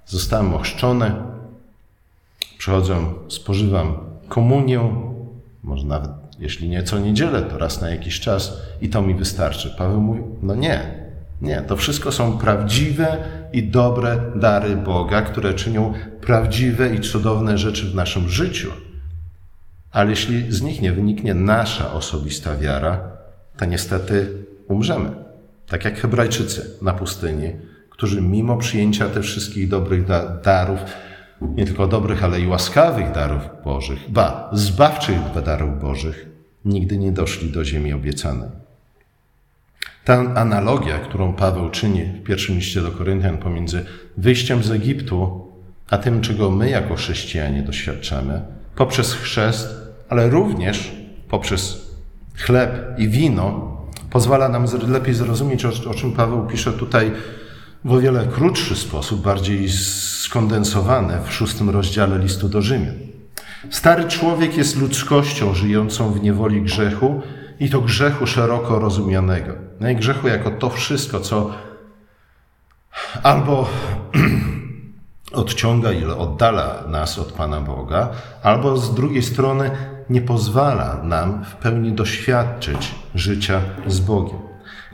zostałem 0.06 0.54
ochrzczony, 0.54 1.12
przychodzę, 2.58 2.96
spożywam 3.28 3.94
komunię, 4.28 4.90
może 5.62 5.86
nawet 5.86 6.10
jeśli 6.38 6.68
nie 6.68 6.82
co 6.82 6.98
niedzielę, 6.98 7.42
to 7.42 7.58
raz 7.58 7.80
na 7.80 7.90
jakiś 7.90 8.20
czas 8.20 8.56
i 8.80 8.88
to 8.88 9.02
mi 9.02 9.14
wystarczy. 9.14 9.74
Paweł 9.78 10.00
mówi, 10.00 10.20
no 10.42 10.54
nie, 10.54 11.02
nie, 11.42 11.62
to 11.62 11.76
wszystko 11.76 12.12
są 12.12 12.38
prawdziwe 12.38 13.16
i 13.52 13.62
dobre 13.62 14.20
dary 14.36 14.76
Boga, 14.76 15.22
które 15.22 15.54
czynią 15.54 15.94
prawdziwe 16.20 16.94
i 16.94 17.00
cudowne 17.00 17.58
rzeczy 17.58 17.90
w 17.90 17.94
naszym 17.94 18.28
życiu. 18.28 18.72
Ale 19.92 20.10
jeśli 20.10 20.52
z 20.52 20.62
nich 20.62 20.82
nie 20.82 20.92
wyniknie 20.92 21.34
nasza 21.34 21.92
osobista 21.92 22.56
wiara, 22.56 23.00
to 23.56 23.64
niestety 23.64 24.28
umrzemy. 24.68 25.10
Tak 25.66 25.84
jak 25.84 26.00
Hebrajczycy 26.00 26.70
na 26.82 26.92
pustyni, 26.92 27.52
którzy 27.90 28.22
mimo 28.22 28.56
przyjęcia 28.56 29.08
tych 29.08 29.22
wszystkich 29.22 29.68
dobrych 29.68 30.04
darów, 30.44 30.80
nie 31.40 31.64
tylko 31.64 31.86
dobrych, 31.86 32.24
ale 32.24 32.40
i 32.40 32.46
łaskawych 32.46 33.12
darów 33.12 33.42
Bożych, 33.64 33.98
ba, 34.08 34.50
zbawczych 34.52 35.16
darów 35.44 35.80
Bożych, 35.80 36.26
nigdy 36.64 36.98
nie 36.98 37.12
doszli 37.12 37.50
do 37.50 37.64
ziemi 37.64 37.92
obiecanej. 37.92 38.48
Ta 40.04 40.34
analogia, 40.34 40.98
którą 40.98 41.32
Paweł 41.32 41.70
czyni 41.70 42.04
w 42.04 42.22
pierwszym 42.22 42.54
liście 42.54 42.80
do 42.80 42.90
Koryntian 42.90 43.38
pomiędzy 43.38 43.84
wyjściem 44.16 44.62
z 44.62 44.70
Egiptu, 44.70 45.46
a 45.90 45.98
tym, 45.98 46.20
czego 46.20 46.50
my 46.50 46.70
jako 46.70 46.94
chrześcijanie 46.94 47.62
doświadczamy, 47.62 48.40
poprzez 48.76 49.14
chrzest, 49.14 49.81
ale 50.12 50.30
również 50.30 50.92
poprzez 51.28 51.90
chleb 52.36 52.98
i 52.98 53.08
wino, 53.08 53.76
pozwala 54.10 54.48
nam 54.48 54.66
lepiej 54.88 55.14
zrozumieć, 55.14 55.64
o, 55.64 55.94
czym 55.94 56.12
Paweł 56.12 56.46
pisze 56.46 56.72
tutaj 56.72 57.12
w 57.84 57.92
o 57.92 58.00
wiele 58.00 58.26
krótszy 58.26 58.76
sposób, 58.76 59.22
bardziej 59.22 59.68
skondensowany 59.68 61.14
w 61.26 61.32
szóstym 61.32 61.70
rozdziale 61.70 62.18
listu 62.18 62.48
do 62.48 62.62
Rzymian. 62.62 62.94
Stary 63.70 64.04
człowiek 64.04 64.56
jest 64.56 64.76
ludzkością 64.76 65.54
żyjącą 65.54 66.12
w 66.12 66.22
niewoli 66.22 66.62
grzechu 66.62 67.22
i 67.60 67.70
to 67.70 67.80
grzechu 67.80 68.26
szeroko 68.26 68.78
rozumianego. 68.78 69.52
No 69.80 69.90
i 69.90 69.96
grzechu 69.96 70.28
jako 70.28 70.50
to 70.50 70.70
wszystko, 70.70 71.20
co 71.20 71.50
albo 73.22 73.68
odciąga 75.32 75.92
i 75.92 76.04
oddala 76.04 76.84
nas 76.88 77.18
od 77.18 77.32
Pana 77.32 77.60
Boga, 77.60 78.08
albo 78.42 78.76
z 78.76 78.94
drugiej 78.94 79.22
strony 79.22 79.70
nie 80.10 80.20
pozwala 80.20 81.02
nam 81.02 81.44
w 81.44 81.54
pełni 81.54 81.92
doświadczyć 81.92 82.94
życia 83.14 83.60
z 83.86 84.00
Bogiem. 84.00 84.38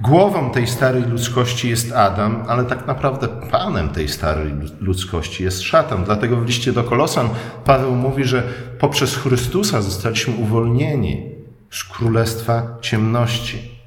Głową 0.00 0.50
tej 0.50 0.66
starej 0.66 1.02
ludzkości 1.02 1.68
jest 1.68 1.92
Adam, 1.92 2.44
ale 2.48 2.64
tak 2.64 2.86
naprawdę 2.86 3.28
panem 3.28 3.88
tej 3.88 4.08
starej 4.08 4.52
ludzkości 4.80 5.44
jest 5.44 5.62
szatan. 5.62 6.04
Dlatego 6.04 6.36
w 6.36 6.46
liście 6.46 6.72
do 6.72 6.84
Kolosan 6.84 7.28
Paweł 7.64 7.94
mówi, 7.94 8.24
że 8.24 8.42
poprzez 8.78 9.16
Chrystusa 9.16 9.82
zostaliśmy 9.82 10.34
uwolnieni 10.34 11.30
z 11.70 11.84
królestwa 11.84 12.78
ciemności. 12.80 13.78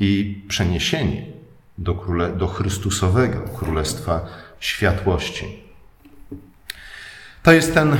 i 0.00 0.42
przeniesieni 0.48 1.22
do, 1.78 1.94
króle, 1.94 2.32
do 2.32 2.46
Chrystusowego 2.46 3.40
Królestwa 3.40 4.26
Światłości. 4.60 5.64
To 7.42 7.52
jest 7.52 7.74
ten 7.74 7.96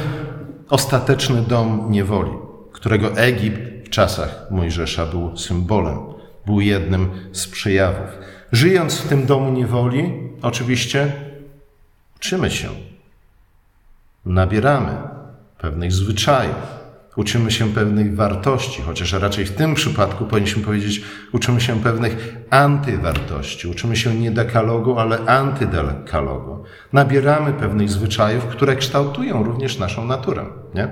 ostateczny 0.70 1.42
dom 1.42 1.86
niewoli, 1.90 2.30
którego 2.72 3.16
Egipt 3.16 3.86
w 3.86 3.90
czasach 3.90 4.46
Mojżesza 4.50 5.06
był 5.06 5.36
symbolem, 5.36 5.98
był 6.46 6.60
jednym 6.60 7.10
z 7.32 7.48
przejawów. 7.48 8.18
Żyjąc 8.52 8.98
w 8.98 9.08
tym 9.08 9.26
domu 9.26 9.52
niewoli, 9.52 10.12
oczywiście 10.42 11.12
uczymy 12.16 12.50
się, 12.50 12.68
nabieramy 14.26 14.98
pewnych 15.58 15.92
zwyczajów, 15.92 16.83
Uczymy 17.16 17.50
się 17.50 17.72
pewnych 17.72 18.16
wartości, 18.16 18.82
chociaż 18.82 19.12
raczej 19.12 19.44
w 19.44 19.52
tym 19.52 19.74
przypadku 19.74 20.24
powinniśmy 20.24 20.62
powiedzieć, 20.62 21.02
uczymy 21.32 21.60
się 21.60 21.80
pewnych 21.80 22.36
antywartości. 22.50 23.68
Uczymy 23.68 23.96
się 23.96 24.14
nie 24.14 24.30
dekalogu, 24.30 24.98
ale 24.98 25.18
antydekalogu. 25.18 26.64
Nabieramy 26.92 27.52
pewnych 27.52 27.90
zwyczajów, 27.90 28.46
które 28.46 28.76
kształtują 28.76 29.44
również 29.44 29.78
naszą 29.78 30.06
naturę. 30.06 30.44
Nie? 30.74 30.88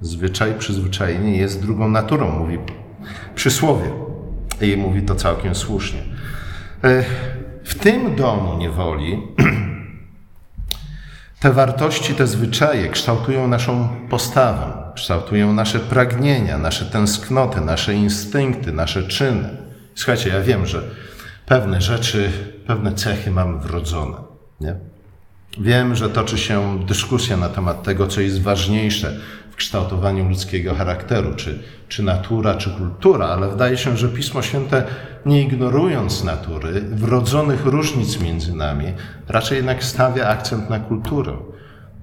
Zwyczaj, 0.00 0.54
przyzwyczajenie 0.58 1.36
jest 1.36 1.62
drugą 1.62 1.88
naturą, 1.88 2.38
mówi 2.38 2.58
przysłowie. 3.34 3.90
I 4.60 4.76
mówi 4.76 5.02
to 5.02 5.14
całkiem 5.14 5.54
słusznie. 5.54 6.00
E, 6.84 7.04
w 7.64 7.74
tym 7.74 8.16
domu 8.16 8.58
niewoli 8.58 9.22
te 11.42 11.52
wartości, 11.52 12.14
te 12.14 12.26
zwyczaje 12.26 12.88
kształtują 12.88 13.48
naszą 13.48 13.88
postawę, 14.10 14.72
kształtują 14.94 15.52
nasze 15.52 15.78
pragnienia, 15.78 16.58
nasze 16.58 16.84
tęsknoty, 16.84 17.60
nasze 17.60 17.94
instynkty, 17.94 18.72
nasze 18.72 19.02
czyny. 19.02 19.56
Słuchajcie, 19.94 20.30
ja 20.30 20.40
wiem, 20.40 20.66
że 20.66 20.82
pewne 21.46 21.80
rzeczy, 21.80 22.30
pewne 22.66 22.94
cechy 22.94 23.30
mamy 23.30 23.58
wrodzone. 23.58 24.16
Nie? 24.60 24.76
Wiem, 25.60 25.94
że 25.94 26.10
toczy 26.10 26.38
się 26.38 26.86
dyskusja 26.86 27.36
na 27.36 27.48
temat 27.48 27.82
tego, 27.82 28.06
co 28.06 28.20
jest 28.20 28.42
ważniejsze 28.42 29.16
w 29.52 29.56
kształtowaniu 29.56 30.28
ludzkiego 30.28 30.74
charakteru, 30.74 31.34
czy, 31.34 31.62
czy 31.88 32.02
natura, 32.02 32.54
czy 32.54 32.70
kultura, 32.70 33.26
ale 33.26 33.48
wydaje 33.48 33.76
się, 33.76 33.96
że 33.96 34.08
Pismo 34.08 34.42
Święte, 34.42 34.84
nie 35.26 35.42
ignorując 35.42 36.24
natury, 36.24 36.80
wrodzonych 36.80 37.66
różnic 37.66 38.20
między 38.20 38.54
nami, 38.54 38.86
raczej 39.28 39.56
jednak 39.56 39.84
stawia 39.84 40.28
akcent 40.28 40.70
na 40.70 40.78
kulturę. 40.78 41.36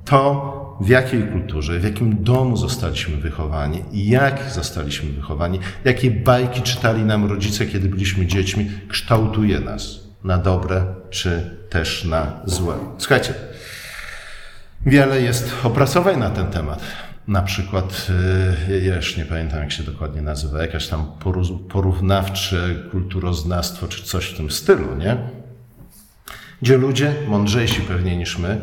To, 0.05 0.59
w 0.81 0.89
jakiej 0.89 1.23
kulturze, 1.27 1.79
w 1.79 1.83
jakim 1.83 2.23
domu 2.23 2.57
zostaliśmy 2.57 3.17
wychowani 3.17 3.83
jak 3.91 4.51
zostaliśmy 4.51 5.11
wychowani, 5.11 5.59
jakie 5.85 6.11
bajki 6.11 6.61
czytali 6.61 7.03
nam 7.03 7.25
rodzice, 7.25 7.65
kiedy 7.65 7.89
byliśmy 7.89 8.25
dziećmi, 8.25 8.71
kształtuje 8.87 9.59
nas 9.59 9.99
na 10.23 10.37
dobre 10.37 10.85
czy 11.09 11.57
też 11.69 12.05
na 12.05 12.41
złe. 12.45 12.73
Słuchajcie, 12.97 13.33
wiele 14.85 15.21
jest 15.21 15.53
opracowań 15.63 16.19
na 16.19 16.29
ten 16.29 16.47
temat. 16.47 16.81
Na 17.29 17.41
przykład, 17.41 18.07
y, 18.69 18.81
ja 18.85 18.95
już 18.95 19.17
nie 19.17 19.25
pamiętam 19.25 19.59
jak 19.59 19.71
się 19.71 19.83
dokładnie 19.83 20.21
nazywa, 20.21 20.61
jakaś 20.61 20.87
tam 20.87 21.05
porównawcze 21.69 22.75
kulturoznawstwo 22.91 23.87
czy 23.87 24.03
coś 24.03 24.25
w 24.25 24.37
tym 24.37 24.51
stylu, 24.51 24.95
nie? 24.95 25.17
Gdzie 26.61 26.77
ludzie, 26.77 27.13
mądrzejsi 27.27 27.81
pewnie 27.81 28.17
niż 28.17 28.37
my, 28.37 28.61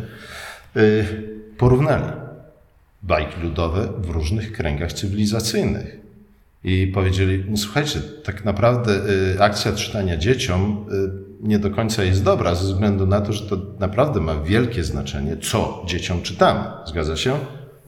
y, 0.76 1.06
porównali 1.58 2.04
bajki 3.02 3.40
ludowe 3.40 3.88
w 3.99 4.11
różnych 4.11 4.52
kręgach 4.52 4.92
cywilizacyjnych. 4.92 5.96
I 6.64 6.87
powiedzieli, 6.87 7.44
no 7.49 7.56
słuchajcie, 7.56 8.00
tak 8.25 8.44
naprawdę 8.44 8.92
y, 9.35 9.42
akcja 9.42 9.73
czytania 9.73 10.16
dzieciom 10.16 10.87
nie 11.40 11.58
do 11.58 11.70
końca 11.70 12.05
jest 12.05 12.24
dobra, 12.24 12.55
ze 12.55 12.64
względu 12.64 13.07
na 13.07 13.20
to, 13.20 13.33
że 13.33 13.46
to 13.46 13.57
naprawdę 13.79 14.20
ma 14.20 14.35
wielkie 14.40 14.85
znaczenie, 14.85 15.37
co 15.37 15.85
dzieciom 15.87 16.22
czytamy. 16.22 16.64
Zgadza 16.87 17.16
się? 17.16 17.38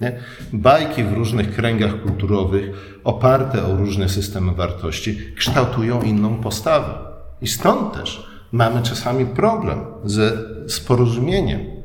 Nie? 0.01 0.13
Bajki 0.53 1.05
w 1.05 1.13
różnych 1.13 1.57
kręgach 1.57 2.03
kulturowych, 2.03 3.01
oparte 3.05 3.65
o 3.65 3.77
różne 3.77 4.09
systemy 4.09 4.53
wartości, 4.53 5.19
kształtują 5.37 6.03
inną 6.03 6.37
postawę. 6.37 6.95
I 7.43 7.49
stąd 7.49 7.95
też 7.95 8.29
mamy 8.53 8.83
czasami 8.83 9.27
problem 9.27 9.79
ze, 10.05 10.33
z 10.69 10.81
porozumieniem 10.81 11.79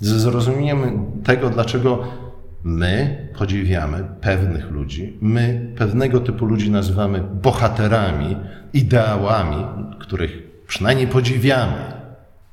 ze 0.00 0.18
zrozumieniem 0.18 1.06
tego, 1.24 1.50
dlaczego 1.50 2.04
my 2.64 3.28
podziwiamy 3.38 4.04
pewnych 4.20 4.70
ludzi, 4.70 5.16
my 5.20 5.72
pewnego 5.76 6.20
typu 6.20 6.46
ludzi 6.46 6.70
nazywamy 6.70 7.22
bohaterami, 7.42 8.36
ideałami, 8.72 9.64
których 9.98 10.42
przynajmniej 10.66 11.06
podziwiamy, 11.06 11.97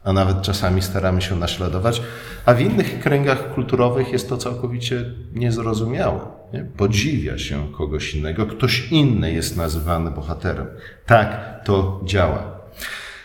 a 0.06 0.14
nawet 0.14 0.42
czasami 0.42 0.82
staramy 0.82 1.22
się 1.22 1.36
naśladować, 1.36 2.02
a 2.46 2.54
w 2.54 2.62
innych 2.62 3.00
kręgach 3.00 3.54
kulturowych 3.54 4.12
jest 4.12 4.30
to 4.30 4.38
całkowicie 4.38 5.06
niezrozumiałe. 5.34 6.20
Nie? 6.54 6.66
Podziwia 6.78 7.38
się 7.38 7.72
kogoś 7.78 8.16
innego, 8.16 8.46
ktoś 8.46 8.92
inny 8.92 9.34
jest 9.34 9.58
nazywany 9.58 10.12
bohaterem. 10.12 10.68
Tak 11.06 11.60
to 11.64 12.02
działa. 12.06 12.56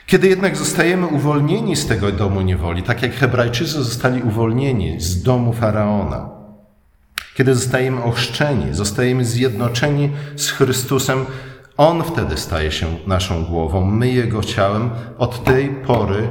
Kiedy 0.07 0.29
jednak 0.29 0.57
zostajemy 0.57 1.07
uwolnieni 1.07 1.77
z 1.77 1.87
tego 1.87 2.13
domu 2.13 2.41
niewoli, 2.41 2.83
tak 2.83 3.03
jak 3.03 3.15
Hebrajczycy 3.15 3.83
zostali 3.85 4.23
uwolnieni 4.23 5.01
z 5.01 5.23
domu 5.23 5.53
faraona, 5.53 6.29
kiedy 7.35 7.55
zostajemy 7.55 8.03
ochrzczeni, 8.03 8.75
zostajemy 8.75 9.25
zjednoczeni 9.25 10.11
z 10.37 10.51
Chrystusem, 10.51 11.25
On 11.77 12.03
wtedy 12.03 12.37
staje 12.37 12.73
się 12.73 12.87
naszą 13.07 13.45
głową, 13.45 13.85
my 13.85 14.09
Jego 14.09 14.43
ciałem. 14.43 14.91
Od 15.19 15.45
tej 15.45 15.69
pory 15.69 16.29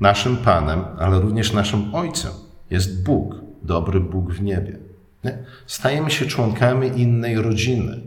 naszym 0.00 0.36
Panem, 0.36 0.84
ale 0.98 1.20
również 1.20 1.52
naszym 1.52 1.94
Ojcem 1.94 2.32
jest 2.70 3.04
Bóg, 3.04 3.34
dobry 3.62 4.00
Bóg 4.00 4.32
w 4.32 4.42
niebie. 4.42 4.78
Nie? 5.24 5.38
Stajemy 5.66 6.10
się 6.10 6.26
członkami 6.26 7.00
innej 7.00 7.42
rodziny, 7.42 8.00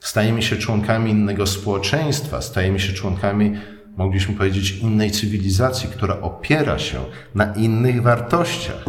stajemy 0.00 0.42
się 0.42 0.56
członkami 0.56 1.10
innego 1.10 1.46
społeczeństwa, 1.46 2.42
stajemy 2.42 2.80
się 2.80 2.92
członkami 2.92 3.56
mogliśmy 3.96 4.34
powiedzieć, 4.34 4.70
innej 4.70 5.10
cywilizacji, 5.10 5.88
która 5.88 6.20
opiera 6.20 6.78
się 6.78 6.98
na 7.34 7.54
innych 7.54 8.02
wartościach, 8.02 8.84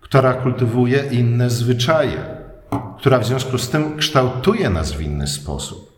która 0.00 0.34
kultywuje 0.34 1.04
inne 1.10 1.50
zwyczaje, 1.50 2.24
która 2.98 3.18
w 3.18 3.26
związku 3.26 3.58
z 3.58 3.70
tym 3.70 3.96
kształtuje 3.96 4.70
nas 4.70 4.92
w 4.92 5.00
inny 5.00 5.26
sposób, 5.26 5.89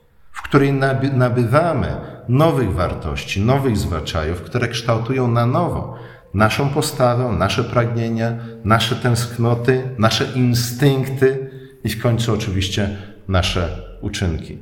w 0.44 0.48
której 0.48 0.72
nabywamy 1.12 1.96
nowych 2.28 2.72
wartości, 2.72 3.40
nowych 3.40 3.76
zwyczajów, 3.76 4.42
które 4.42 4.68
kształtują 4.68 5.28
na 5.28 5.46
nowo 5.46 5.98
naszą 6.34 6.68
postawę, 6.68 7.36
nasze 7.38 7.64
pragnienia, 7.64 8.38
nasze 8.64 8.96
tęsknoty, 8.96 9.82
nasze 9.98 10.24
instynkty 10.34 11.50
i 11.84 11.88
w 11.88 12.02
końcu 12.02 12.32
oczywiście 12.34 12.96
nasze 13.28 13.82
uczynki. 14.00 14.58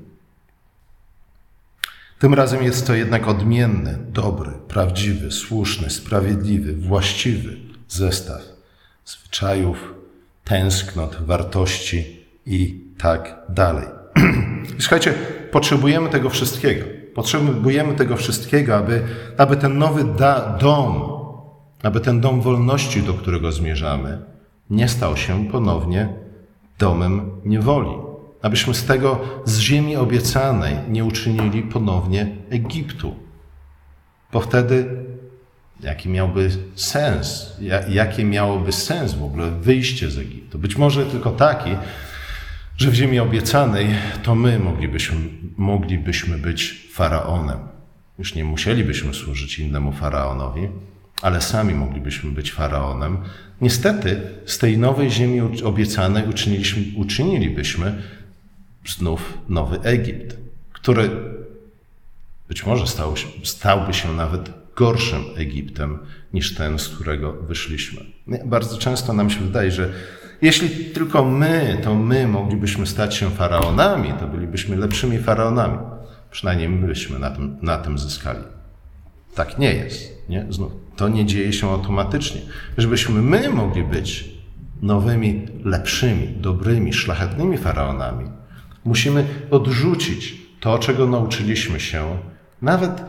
Tym 2.18 2.34
razem 2.34 2.62
jest 2.62 2.86
to 2.86 2.94
jednak 2.94 3.28
odmienny, 3.28 3.98
dobry, 4.08 4.50
prawdziwy, 4.68 5.30
słuszny, 5.30 5.90
sprawiedliwy, 5.90 6.76
właściwy 6.76 7.56
zestaw 7.88 8.42
zwyczajów, 9.04 9.94
tęsknot, 10.44 11.16
wartości 11.20 12.26
i 12.46 12.84
tak 12.98 13.36
dalej. 13.48 13.86
Słuchajcie, 14.78 15.14
potrzebujemy 15.52 16.08
tego 16.08 16.30
wszystkiego. 16.30 16.84
Potrzebujemy 17.14 17.94
tego 17.94 18.16
wszystkiego, 18.16 18.76
aby, 18.76 19.02
aby 19.38 19.56
ten 19.56 19.78
nowy 19.78 20.04
da, 20.04 20.58
dom, 20.60 21.02
aby 21.82 22.00
ten 22.00 22.20
dom 22.20 22.40
wolności, 22.40 23.02
do 23.02 23.14
którego 23.14 23.52
zmierzamy, 23.52 24.18
nie 24.70 24.88
stał 24.88 25.16
się 25.16 25.48
ponownie 25.48 26.08
domem 26.78 27.30
niewoli 27.44 28.10
abyśmy 28.42 28.74
z 28.74 28.84
tego, 28.84 29.20
z 29.44 29.58
ziemi 29.58 29.96
obiecanej 29.96 30.76
nie 30.88 31.04
uczynili 31.04 31.62
ponownie 31.62 32.36
Egiptu. 32.50 33.14
Bo 34.32 34.40
wtedy 34.40 35.04
jaki 35.80 36.08
miałby 36.08 36.50
sens, 36.74 37.56
jakie 37.88 38.24
miałoby 38.24 38.72
sens 38.72 39.14
w 39.14 39.24
ogóle 39.24 39.50
wyjście 39.50 40.10
z 40.10 40.18
Egiptu? 40.18 40.58
Być 40.58 40.76
może 40.76 41.06
tylko 41.06 41.30
taki, 41.30 41.70
że 42.80 42.90
w 42.90 42.94
ziemi 42.94 43.18
obiecanej 43.18 43.86
to 44.22 44.34
my 44.34 44.58
moglibyśmy, 44.58 45.16
moglibyśmy 45.56 46.38
być 46.38 46.88
faraonem. 46.92 47.58
Już 48.18 48.34
nie 48.34 48.44
musielibyśmy 48.44 49.14
służyć 49.14 49.58
innemu 49.58 49.92
faraonowi, 49.92 50.68
ale 51.22 51.40
sami 51.40 51.74
moglibyśmy 51.74 52.30
być 52.30 52.52
faraonem. 52.52 53.18
Niestety 53.60 54.20
z 54.46 54.58
tej 54.58 54.78
nowej 54.78 55.10
ziemi 55.10 55.62
obiecanej 55.64 56.28
uczyniliśmy, 56.28 56.82
uczynilibyśmy 56.96 58.02
znów 58.86 59.38
nowy 59.48 59.80
Egipt, 59.80 60.36
który 60.72 61.10
być 62.48 62.66
może 62.66 62.86
stał, 62.86 63.14
stałby 63.44 63.94
się 63.94 64.12
nawet 64.12 64.50
gorszym 64.76 65.24
Egiptem 65.36 65.98
niż 66.32 66.54
ten, 66.54 66.78
z 66.78 66.88
którego 66.88 67.32
wyszliśmy. 67.32 68.00
Bardzo 68.44 68.78
często 68.78 69.12
nam 69.12 69.30
się 69.30 69.40
wydaje, 69.40 69.70
że 69.70 69.92
jeśli 70.42 70.68
tylko 70.68 71.24
my, 71.24 71.80
to 71.82 71.94
my 71.94 72.28
moglibyśmy 72.28 72.86
stać 72.86 73.14
się 73.14 73.30
faraonami, 73.30 74.12
to 74.20 74.26
bylibyśmy 74.26 74.76
lepszymi 74.76 75.18
faraonami. 75.18 75.78
Przynajmniej 76.30 76.68
myśmy 76.68 77.18
na 77.18 77.30
tym, 77.30 77.56
na 77.62 77.78
tym 77.78 77.98
zyskali. 77.98 78.40
Tak 79.34 79.58
nie 79.58 79.74
jest. 79.74 80.28
Nie? 80.28 80.46
Znów, 80.50 80.72
to 80.96 81.08
nie 81.08 81.26
dzieje 81.26 81.52
się 81.52 81.70
automatycznie. 81.70 82.40
Żebyśmy 82.78 83.22
my 83.22 83.50
mogli 83.50 83.84
być 83.84 84.30
nowymi, 84.82 85.46
lepszymi, 85.64 86.28
dobrymi, 86.28 86.92
szlachetnymi 86.92 87.58
faraonami, 87.58 88.30
musimy 88.84 89.24
odrzucić 89.50 90.36
to, 90.60 90.78
czego 90.78 91.06
nauczyliśmy 91.06 91.80
się, 91.80 92.18
nawet 92.62 93.02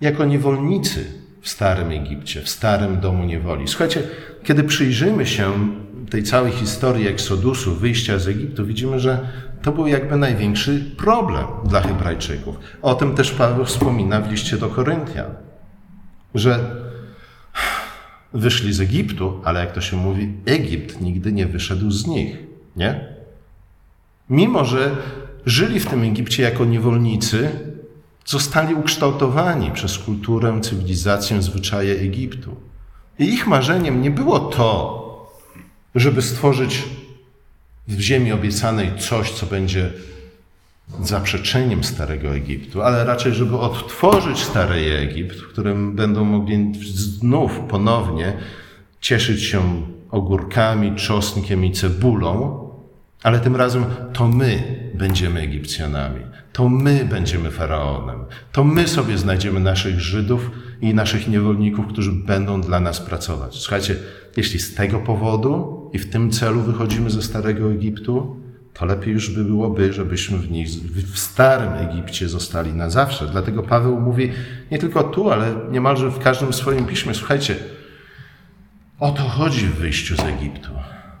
jako 0.00 0.24
niewolnicy 0.24 1.04
w 1.40 1.48
Starym 1.48 1.90
Egipcie, 1.90 2.42
w 2.42 2.48
Starym 2.48 3.00
Domu 3.00 3.24
Niewoli. 3.24 3.68
Słuchajcie, 3.68 4.02
kiedy 4.44 4.64
przyjrzymy 4.64 5.26
się 5.26 5.52
tej 6.10 6.22
całej 6.22 6.52
historii 6.52 7.08
Eksodusu, 7.08 7.74
wyjścia 7.74 8.18
z 8.18 8.28
Egiptu, 8.28 8.66
widzimy, 8.66 9.00
że 9.00 9.28
to 9.62 9.72
był 9.72 9.86
jakby 9.86 10.16
największy 10.16 10.94
problem 10.96 11.46
dla 11.64 11.80
Hebrajczyków. 11.80 12.56
O 12.82 12.94
tym 12.94 13.14
też 13.14 13.30
Paweł 13.30 13.64
wspomina 13.64 14.20
w 14.20 14.30
liście 14.30 14.56
do 14.56 14.68
Koryntian, 14.68 15.30
że 16.34 16.58
wyszli 18.32 18.72
z 18.72 18.80
Egiptu, 18.80 19.40
ale 19.44 19.60
jak 19.60 19.72
to 19.72 19.80
się 19.80 19.96
mówi, 19.96 20.32
Egipt 20.46 21.00
nigdy 21.00 21.32
nie 21.32 21.46
wyszedł 21.46 21.90
z 21.90 22.06
nich, 22.06 22.36
nie? 22.76 23.16
Mimo, 24.30 24.64
że 24.64 24.96
żyli 25.46 25.80
w 25.80 25.86
tym 25.86 26.02
Egipcie 26.02 26.42
jako 26.42 26.64
niewolnicy, 26.64 27.50
zostali 28.24 28.74
ukształtowani 28.74 29.70
przez 29.70 29.98
kulturę, 29.98 30.60
cywilizację, 30.60 31.42
zwyczaje 31.42 31.94
Egiptu. 31.94 32.56
I 33.18 33.24
ich 33.24 33.46
marzeniem 33.46 34.02
nie 34.02 34.10
było 34.10 34.38
to, 34.38 35.05
żeby 35.96 36.22
stworzyć 36.22 36.82
w 37.88 38.00
ziemi 38.00 38.32
obiecanej 38.32 38.90
coś, 38.98 39.30
co 39.30 39.46
będzie 39.46 39.90
zaprzeczeniem 41.02 41.84
Starego 41.84 42.34
Egiptu, 42.34 42.82
ale 42.82 43.04
raczej, 43.04 43.34
żeby 43.34 43.58
odtworzyć 43.58 44.38
Stary 44.38 44.96
Egipt, 44.98 45.36
w 45.36 45.48
którym 45.48 45.96
będą 45.96 46.24
mogli 46.24 46.72
znów 46.94 47.60
ponownie 47.68 48.36
cieszyć 49.00 49.42
się 49.42 49.82
ogórkami, 50.10 50.96
czosnkiem 50.96 51.64
i 51.64 51.72
cebulą, 51.72 52.66
ale 53.22 53.40
tym 53.40 53.56
razem 53.56 53.84
to 54.12 54.28
my 54.28 54.62
będziemy 54.94 55.40
Egipcjanami, 55.40 56.20
to 56.52 56.68
my 56.68 57.04
będziemy 57.10 57.50
faraonem, 57.50 58.24
to 58.52 58.64
my 58.64 58.88
sobie 58.88 59.18
znajdziemy 59.18 59.60
naszych 59.60 60.00
Żydów 60.00 60.50
i 60.80 60.94
naszych 60.94 61.28
niewolników, 61.28 61.86
którzy 61.86 62.12
będą 62.12 62.60
dla 62.60 62.80
nas 62.80 63.00
pracować. 63.00 63.54
Słuchajcie, 63.54 63.96
jeśli 64.36 64.60
z 64.60 64.74
tego 64.74 64.98
powodu 64.98 65.85
i 65.96 65.98
w 65.98 66.10
tym 66.10 66.30
celu 66.30 66.60
wychodzimy 66.60 67.10
ze 67.10 67.22
Starego 67.22 67.72
Egiptu, 67.72 68.36
to 68.74 68.86
lepiej 68.86 69.12
już 69.12 69.30
by 69.30 69.44
byłoby, 69.44 69.92
żebyśmy 69.92 70.38
w, 70.38 70.50
nich, 70.50 70.68
w 70.68 71.18
Starym 71.18 71.72
Egipcie 71.72 72.28
zostali 72.28 72.72
na 72.72 72.90
zawsze. 72.90 73.26
Dlatego 73.26 73.62
Paweł 73.62 74.00
mówi 74.00 74.32
nie 74.70 74.78
tylko 74.78 75.02
tu, 75.02 75.30
ale 75.30 75.54
niemalże 75.70 76.10
w 76.10 76.18
każdym 76.18 76.52
swoim 76.52 76.86
piśmie, 76.86 77.14
słuchajcie, 77.14 77.56
o 79.00 79.10
to 79.10 79.22
chodzi 79.22 79.66
w 79.66 79.74
wyjściu 79.74 80.16
z 80.16 80.20
Egiptu. 80.20 80.70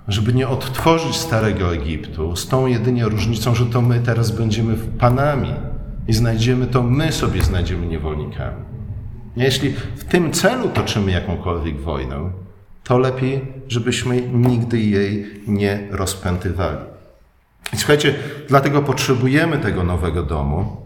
Żeby 0.08 0.32
nie 0.32 0.48
odtworzyć 0.48 1.16
Starego 1.16 1.74
Egiptu, 1.74 2.36
z 2.36 2.48
tą 2.48 2.66
jedynie 2.66 3.04
różnicą, 3.04 3.54
że 3.54 3.66
to 3.66 3.82
my 3.82 4.00
teraz 4.00 4.30
będziemy 4.30 4.74
panami 4.76 5.54
i 6.08 6.12
znajdziemy 6.12 6.66
to, 6.66 6.82
my 6.82 7.12
sobie 7.12 7.42
znajdziemy 7.42 7.86
niewolnikami. 7.86 8.64
Jeśli 9.36 9.72
w 9.96 10.04
tym 10.04 10.32
celu 10.32 10.68
toczymy 10.68 11.12
jakąkolwiek 11.12 11.80
wojnę, 11.80 12.45
to 12.86 12.98
lepiej, 12.98 13.46
żebyśmy 13.68 14.22
nigdy 14.22 14.80
jej 14.80 15.40
nie 15.46 15.88
rozpętywali. 15.90 16.78
I 17.72 17.76
słuchajcie, 17.76 18.14
dlatego 18.48 18.82
potrzebujemy 18.82 19.58
tego 19.58 19.84
nowego 19.84 20.22
domu, 20.22 20.76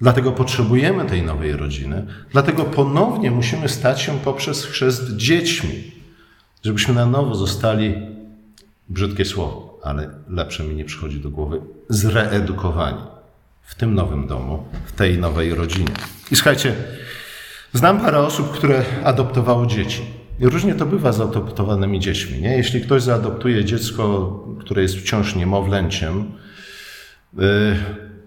dlatego 0.00 0.32
potrzebujemy 0.32 1.04
tej 1.04 1.22
nowej 1.22 1.52
rodziny, 1.52 2.06
dlatego 2.32 2.64
ponownie 2.64 3.30
musimy 3.30 3.68
stać 3.68 4.00
się 4.00 4.18
poprzez 4.18 4.64
chrzest 4.64 5.16
dziećmi, 5.16 5.92
żebyśmy 6.64 6.94
na 6.94 7.06
nowo 7.06 7.34
zostali, 7.34 7.94
brzydkie 8.88 9.24
słowo, 9.24 9.80
ale 9.84 10.10
lepsze 10.28 10.64
mi 10.64 10.74
nie 10.74 10.84
przychodzi 10.84 11.20
do 11.20 11.30
głowy, 11.30 11.60
zreedukowani 11.88 13.02
w 13.62 13.74
tym 13.74 13.94
nowym 13.94 14.26
domu, 14.26 14.64
w 14.86 14.92
tej 14.92 15.18
nowej 15.18 15.54
rodzinie. 15.54 15.92
I 16.30 16.36
słuchajcie, 16.36 16.74
znam 17.72 18.00
parę 18.00 18.18
osób, 18.18 18.50
które 18.50 18.84
adoptowało 19.04 19.66
dzieci. 19.66 20.17
Różnie 20.40 20.74
to 20.74 20.86
bywa 20.86 21.12
z 21.12 21.20
adoptowanymi 21.20 22.00
dziećmi. 22.00 22.40
Nie? 22.40 22.56
Jeśli 22.56 22.80
ktoś 22.80 23.02
zaadoptuje 23.02 23.64
dziecko, 23.64 24.30
które 24.60 24.82
jest 24.82 24.96
wciąż 24.96 25.36
niemowlęciem, 25.36 26.32
y, 27.38 27.76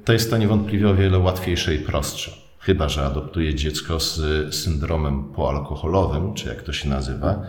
to 0.05 0.13
jest 0.13 0.29
to 0.29 0.37
niewątpliwie 0.37 0.89
o 0.89 0.95
wiele 0.95 1.19
łatwiejsze 1.19 1.75
i 1.75 1.79
prostsze. 1.79 2.31
Chyba, 2.59 2.89
że 2.89 3.05
adoptuje 3.05 3.55
dziecko 3.55 3.99
z 3.99 4.19
syndromem 4.55 5.23
poalkoholowym, 5.23 6.33
czy 6.33 6.47
jak 6.47 6.61
to 6.61 6.73
się 6.73 6.89
nazywa. 6.89 7.43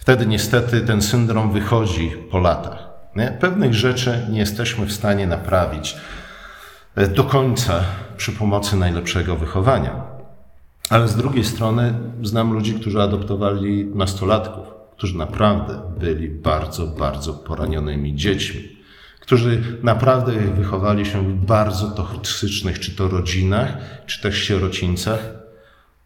Wtedy 0.00 0.26
niestety 0.26 0.80
ten 0.80 1.02
syndrom 1.02 1.52
wychodzi 1.52 2.12
po 2.30 2.38
latach. 2.38 2.88
Nie? 3.16 3.36
Pewnych 3.40 3.74
rzeczy 3.74 4.26
nie 4.30 4.38
jesteśmy 4.38 4.86
w 4.86 4.92
stanie 4.92 5.26
naprawić 5.26 5.96
e, 6.94 7.08
do 7.08 7.24
końca 7.24 7.84
przy 8.16 8.32
pomocy 8.32 8.76
najlepszego 8.76 9.36
wychowania. 9.36 10.13
Ale 10.90 11.08
z 11.08 11.16
drugiej 11.16 11.44
strony 11.44 11.94
znam 12.22 12.52
ludzi, 12.52 12.74
którzy 12.74 13.02
adoptowali 13.02 13.84
nastolatków, 13.84 14.66
którzy 14.96 15.18
naprawdę 15.18 15.80
byli 15.98 16.28
bardzo, 16.28 16.86
bardzo 16.86 17.34
poranionymi 17.34 18.16
dziećmi, 18.16 18.76
którzy 19.20 19.62
naprawdę 19.82 20.32
wychowali 20.32 21.06
się 21.06 21.28
w 21.28 21.44
bardzo 21.44 21.90
toksycznych, 21.90 22.80
czy 22.80 22.96
to 22.96 23.08
rodzinach, 23.08 23.76
czy 24.06 24.22
też 24.22 24.42
sierocińcach. 24.42 25.20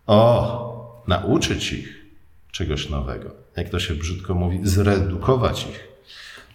O, 0.07 1.05
nauczyć 1.09 1.73
ich 1.73 2.07
czegoś 2.51 2.91
nowego, 2.91 3.31
jak 3.57 3.69
to 3.69 3.81
się 3.81 3.95
brzydko 3.95 4.35
mówi, 4.35 4.61
zredukować 4.63 5.67
ich. 5.67 5.89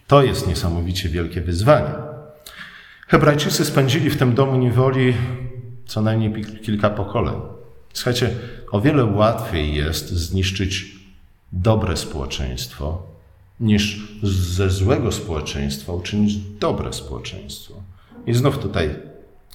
To 0.06 0.22
jest 0.22 0.48
niesamowicie 0.48 1.08
wielkie 1.08 1.40
wyzwanie. 1.40 1.94
Hebrajczycy 3.06 3.64
spędzili 3.64 4.10
w 4.10 4.16
tym 4.16 4.34
domu 4.34 4.56
niewoli 4.56 5.14
co 5.86 6.02
najmniej 6.02 6.44
kilka 6.44 6.90
pokoleń. 6.90 7.53
Słuchajcie, 7.94 8.30
o 8.70 8.80
wiele 8.80 9.04
łatwiej 9.04 9.74
jest 9.74 10.10
zniszczyć 10.10 10.86
dobre 11.52 11.96
społeczeństwo, 11.96 13.02
niż 13.60 14.12
ze 14.22 14.70
złego 14.70 15.12
społeczeństwa 15.12 15.92
uczynić 15.92 16.36
dobre 16.36 16.92
społeczeństwo. 16.92 17.74
I 18.26 18.34
znów 18.34 18.58
tutaj 18.58 18.94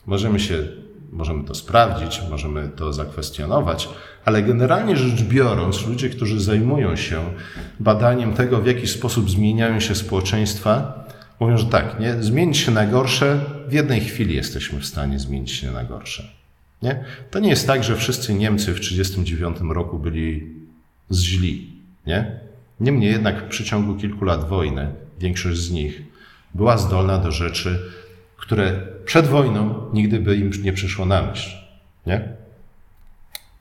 możemy 0.06 0.40
się, 0.40 0.68
możemy 1.12 1.44
to 1.44 1.56
sprawdzić, 1.56 2.22
możemy 2.30 2.70
to 2.70 2.94
zakwestionować, 2.94 3.90
ale 4.26 4.44
generalnie 4.44 4.98
rzecz 4.98 5.24
biorąc, 5.24 5.88
ludzie, 5.88 6.10
którzy 6.10 6.40
zajmują 6.42 6.96
się 6.96 7.24
badaniem 7.80 8.34
tego, 8.34 8.62
w 8.62 8.66
jaki 8.66 8.88
sposób 8.88 9.30
zmieniają 9.30 9.80
się 9.80 9.96
społeczeństwa, 9.96 11.04
mówią, 11.40 11.58
że 11.58 11.66
tak, 11.66 12.00
nie, 12.00 12.24
zmienić 12.24 12.58
się 12.58 12.72
na 12.72 12.86
gorsze, 12.86 13.46
w 13.68 13.74
jednej 13.74 14.02
chwili 14.02 14.36
jesteśmy 14.36 14.80
w 14.80 14.86
stanie 14.86 15.20
zmienić 15.20 15.52
się 15.52 15.72
na 15.72 15.84
gorsze. 15.84 16.39
Nie? 16.84 17.04
To 17.32 17.40
nie 17.40 17.50
jest 17.50 17.68
tak, 17.68 17.84
że 17.84 17.96
wszyscy 17.96 18.34
Niemcy 18.34 18.74
w 18.74 18.80
1939 18.80 19.76
roku 19.76 20.00
byli 20.00 20.56
źli. 21.12 21.74
Nie? 22.08 22.40
Niemniej 22.80 23.12
jednak 23.12 23.46
w 23.46 23.50
przeciągu 23.50 23.96
kilku 23.96 24.26
lat 24.26 24.50
wojny 24.50 24.88
większość 25.20 25.60
z 25.60 25.72
nich 25.72 26.02
była 26.54 26.78
zdolna 26.78 27.18
do 27.18 27.32
rzeczy, 27.32 27.80
które 28.38 28.82
przed 29.06 29.28
wojną 29.28 29.90
nigdy 29.94 30.20
by 30.20 30.36
im 30.36 30.52
nie 30.64 30.74
przyszło 30.74 31.06
na 31.06 31.22
myśl. 31.22 31.50
Nie? 32.06 32.30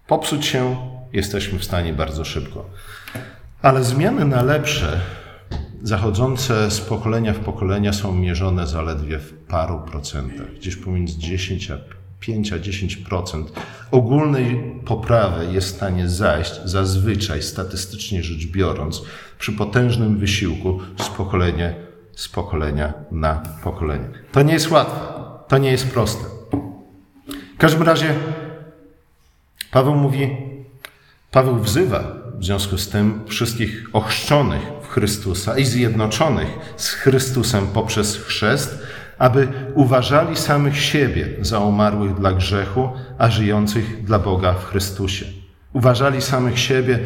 Popsuć 0.07 0.47
się 0.47 0.77
jesteśmy 1.13 1.59
w 1.59 1.65
stanie 1.65 1.93
bardzo 1.93 2.25
szybko. 2.25 2.71
Ale 3.63 3.85
zmiany 3.85 4.25
na 4.25 4.43
lepsze, 4.43 5.01
zachodzące 5.83 6.71
z 6.71 6.81
pokolenia 6.81 7.33
w 7.33 7.39
pokolenia, 7.39 7.93
są 7.93 8.15
mierzone 8.15 8.67
zaledwie 8.67 9.19
w 9.19 9.33
paru 9.33 9.81
procentach, 9.91 10.55
gdzieś 10.55 10.77
pomiędzy 10.77 11.19
10 11.19 11.71
a 11.71 11.79
5-10% 12.23 13.45
ogólnej 13.91 14.75
poprawy 14.85 15.53
jest 15.53 15.69
w 15.69 15.77
stanie 15.77 16.09
zajść 16.09 16.61
zazwyczaj, 16.65 17.43
statystycznie 17.43 18.23
rzecz 18.23 18.47
biorąc, 18.47 19.03
przy 19.39 19.53
potężnym 19.53 20.19
wysiłku 20.19 20.81
z 20.99 21.09
pokolenia, 21.09 21.73
z 22.17 22.29
pokolenia 22.29 22.93
na 23.11 23.43
pokolenie. 23.65 24.09
To 24.33 24.43
nie 24.43 24.53
jest 24.53 24.71
łatwe, 24.71 25.01
to 25.49 25.59
nie 25.59 25.71
jest 25.71 25.91
proste. 25.91 26.25
W 27.55 27.59
każdym 27.59 27.83
razie 27.83 28.15
Paweł 29.71 29.95
mówi, 29.95 30.37
Paweł 31.31 31.59
wzywa 31.59 32.29
w 32.39 32.45
związku 32.45 32.79
z 32.79 32.89
tym 32.89 33.21
wszystkich 33.27 33.89
ochrzczonych 33.93 34.63
w 34.83 34.89
Chrystusa 34.89 35.59
i 35.59 35.65
zjednoczonych 35.65 36.49
z 36.77 36.89
Chrystusem 36.89 37.67
poprzez 37.67 38.17
chrzest, 38.17 38.79
aby 39.19 39.49
uważali 39.75 40.37
samych 40.37 40.81
siebie 40.81 41.29
za 41.41 41.59
umarłych 41.59 42.15
dla 42.15 42.33
grzechu, 42.33 42.89
a 43.19 43.31
żyjących 43.31 44.05
dla 44.05 44.19
Boga 44.19 44.53
w 44.53 44.65
Chrystusie. 44.65 45.27
Uważali 45.73 46.23
samych 46.23 46.59
siebie, 46.59 46.99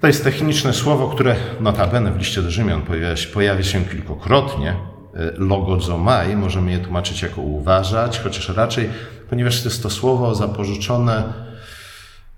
to 0.00 0.06
jest 0.06 0.24
techniczne 0.24 0.72
słowo, 0.72 1.08
które 1.08 1.36
notabene 1.60 2.12
w 2.12 2.18
liście 2.18 2.42
do 2.42 2.50
Rzymian 2.50 2.82
pojawia 2.82 3.16
się, 3.16 3.28
pojawia 3.28 3.62
się 3.62 3.84
kilkukrotnie. 3.84 4.70
E, 4.70 5.32
logozomai, 5.36 6.36
możemy 6.36 6.72
je 6.72 6.78
tłumaczyć 6.78 7.22
jako 7.22 7.40
uważać, 7.40 8.20
chociaż 8.20 8.48
raczej 8.48 8.90
ponieważ 9.30 9.62
to 9.62 9.68
jest 9.68 9.82
to 9.82 9.90
słowo 9.90 10.34
zapożyczone, 10.34 11.32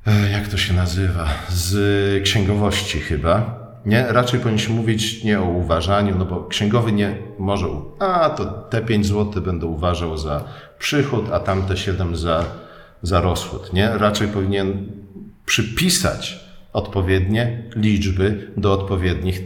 e, 0.06 0.30
jak 0.30 0.48
to 0.48 0.56
się 0.56 0.74
nazywa, 0.74 1.28
z 1.48 2.22
księgowości 2.24 3.00
chyba. 3.00 3.65
Nie? 3.86 4.06
Raczej 4.08 4.40
powinniśmy 4.40 4.74
mówić 4.74 5.24
nie 5.24 5.40
o 5.40 5.44
uważaniu, 5.44 6.14
no 6.18 6.24
bo 6.24 6.44
księgowy 6.44 6.92
nie 6.92 7.16
może, 7.38 7.66
a 7.98 8.30
to 8.30 8.44
te 8.44 8.82
5 8.82 9.06
zł 9.06 9.42
będę 9.42 9.66
uważał 9.66 10.18
za 10.18 10.44
przychód, 10.78 11.24
a 11.32 11.40
tamte 11.40 11.76
7 11.76 12.16
za, 12.16 12.44
za 13.02 13.20
rozchód. 13.20 13.72
Nie? 13.72 13.88
Raczej 13.88 14.28
powinien 14.28 14.86
przypisać 15.46 16.46
odpowiednie 16.72 17.62
liczby 17.76 18.50
do 18.56 18.72
odpowiednich, 18.72 19.40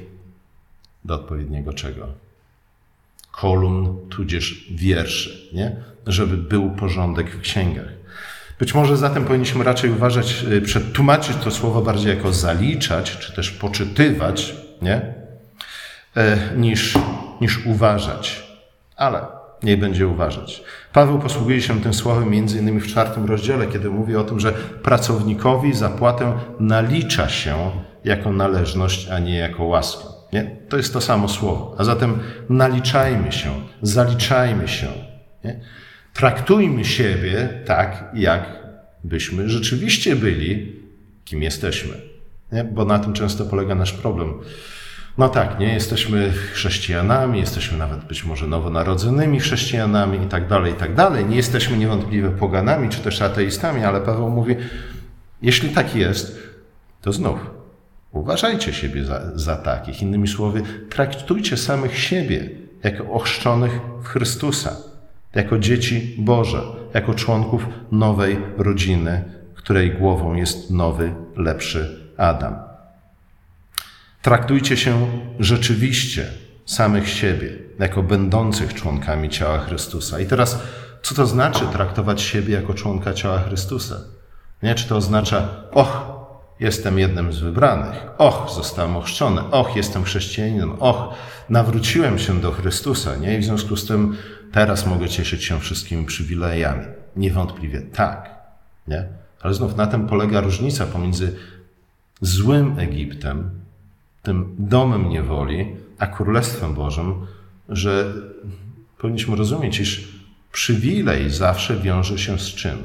do 1.04 1.14
odpowiedniego 1.14 1.72
czego? 1.72 2.06
Kolumn, 3.32 4.08
tudzież 4.08 4.68
wierszy, 4.70 5.48
nie? 5.52 5.76
Żeby 6.06 6.36
był 6.36 6.70
porządek 6.70 7.36
w 7.36 7.40
księgach. 7.40 7.99
Być 8.60 8.74
może 8.74 8.96
zatem 8.96 9.24
powinniśmy 9.24 9.64
raczej 9.64 9.90
uważać, 9.90 10.44
y, 10.52 10.60
przetłumaczyć 10.60 11.36
to 11.36 11.50
słowo 11.50 11.82
bardziej 11.82 12.16
jako 12.16 12.32
zaliczać, 12.32 13.18
czy 13.18 13.32
też 13.32 13.50
poczytywać, 13.50 14.54
nie? 14.82 15.14
E, 16.16 16.38
niż, 16.56 16.94
niż 17.40 17.66
uważać. 17.66 18.50
Ale 18.96 19.26
nie 19.62 19.76
będzie 19.76 20.08
uważać. 20.08 20.62
Paweł 20.92 21.18
posługuje 21.18 21.62
się 21.62 21.80
tym 21.80 21.94
słowem 21.94 22.30
między 22.30 22.58
innymi 22.58 22.80
w 22.80 22.86
czwartym 22.86 23.24
rozdziale, 23.26 23.66
kiedy 23.66 23.90
mówi 23.90 24.16
o 24.16 24.24
tym, 24.24 24.40
że 24.40 24.52
pracownikowi 24.82 25.74
zapłatę 25.74 26.32
nalicza 26.60 27.28
się 27.28 27.70
jako 28.04 28.32
należność, 28.32 29.08
a 29.08 29.18
nie 29.18 29.38
jako 29.38 29.64
łaskę. 29.64 30.04
Nie? 30.32 30.56
To 30.68 30.76
jest 30.76 30.92
to 30.92 31.00
samo 31.00 31.28
słowo. 31.28 31.74
A 31.78 31.84
zatem 31.84 32.18
naliczajmy 32.48 33.32
się, 33.32 33.50
zaliczajmy 33.82 34.68
się. 34.68 34.86
Nie? 35.44 35.60
Traktujmy 36.14 36.84
siebie 36.84 37.48
tak, 37.66 38.04
jak 38.14 38.60
byśmy 39.04 39.48
rzeczywiście 39.48 40.16
byli, 40.16 40.76
kim 41.24 41.42
jesteśmy. 41.42 41.94
Nie? 42.52 42.64
Bo 42.64 42.84
na 42.84 42.98
tym 42.98 43.12
często 43.12 43.44
polega 43.44 43.74
nasz 43.74 43.92
problem. 43.92 44.34
No 45.18 45.28
tak, 45.28 45.60
nie 45.60 45.74
jesteśmy 45.74 46.32
chrześcijanami, 46.52 47.40
jesteśmy 47.40 47.78
nawet 47.78 48.04
być 48.04 48.24
może 48.24 48.46
nowonarodzonymi 48.46 49.40
chrześcijanami 49.40 50.26
i 50.26 50.28
tak 50.28 50.48
dalej, 50.48 50.72
i 50.72 50.76
tak 50.76 50.94
dalej. 50.94 51.24
Nie 51.26 51.36
jesteśmy 51.36 51.76
niewątpliwie 51.76 52.30
poganami 52.30 52.88
czy 52.88 53.00
też 53.00 53.22
ateistami, 53.22 53.84
ale 53.84 54.00
Paweł 54.00 54.30
mówi, 54.30 54.56
jeśli 55.42 55.68
tak 55.68 55.96
jest, 55.96 56.38
to 57.02 57.12
znów 57.12 57.50
uważajcie 58.12 58.72
siebie 58.72 59.04
za, 59.04 59.38
za 59.38 59.56
takich. 59.56 60.02
Innymi 60.02 60.28
słowy, 60.28 60.62
traktujcie 60.90 61.56
samych 61.56 61.98
siebie 61.98 62.50
jako 62.82 63.12
ochrzczonych 63.12 63.72
w 64.02 64.06
Chrystusa, 64.06 64.76
jako 65.34 65.58
dzieci 65.58 66.16
Boże, 66.18 66.62
jako 66.94 67.14
członków 67.14 67.66
nowej 67.92 68.38
rodziny, 68.56 69.24
której 69.54 69.90
głową 69.90 70.34
jest 70.34 70.70
nowy, 70.70 71.14
lepszy 71.36 72.10
Adam. 72.16 72.54
Traktujcie 74.22 74.76
się 74.76 75.06
rzeczywiście 75.38 76.26
samych 76.66 77.08
siebie 77.08 77.48
jako 77.78 78.02
będących 78.02 78.74
członkami 78.74 79.28
ciała 79.28 79.58
Chrystusa. 79.58 80.20
I 80.20 80.26
teraz, 80.26 80.62
co 81.02 81.14
to 81.14 81.26
znaczy 81.26 81.66
traktować 81.72 82.22
siebie 82.22 82.54
jako 82.54 82.74
członka 82.74 83.12
ciała 83.14 83.38
Chrystusa? 83.38 84.00
Nie, 84.62 84.74
czy 84.74 84.88
to 84.88 84.96
oznacza, 84.96 85.48
och, 85.72 86.20
jestem 86.60 86.98
jednym 86.98 87.32
z 87.32 87.38
wybranych, 87.38 88.06
och, 88.18 88.50
zostałem 88.54 88.96
ochrzczony, 88.96 89.40
och, 89.50 89.76
jestem 89.76 90.04
chrześcijaninem, 90.04 90.72
och, 90.82 91.14
nawróciłem 91.48 92.18
się 92.18 92.40
do 92.40 92.52
Chrystusa, 92.52 93.16
nie? 93.16 93.38
I 93.38 93.40
w 93.40 93.44
związku 93.44 93.76
z 93.76 93.86
tym 93.86 94.16
teraz 94.52 94.86
mogę 94.86 95.08
cieszyć 95.08 95.44
się 95.44 95.60
wszystkimi 95.60 96.06
przywilejami. 96.06 96.84
Niewątpliwie 97.16 97.82
tak, 97.82 98.30
nie? 98.88 99.04
Ale 99.40 99.54
znów 99.54 99.76
na 99.76 99.86
tym 99.86 100.06
polega 100.06 100.40
różnica 100.40 100.86
pomiędzy 100.86 101.36
złym 102.20 102.78
Egiptem, 102.78 103.50
tym 104.22 104.54
domem 104.58 105.08
niewoli, 105.08 105.76
a 105.98 106.06
Królestwem 106.06 106.74
Bożym, 106.74 107.26
że 107.68 108.12
powinniśmy 108.98 109.36
rozumieć, 109.36 109.80
iż 109.80 110.08
przywilej 110.52 111.30
zawsze 111.30 111.76
wiąże 111.76 112.18
się 112.18 112.38
z 112.38 112.48
czym? 112.48 112.78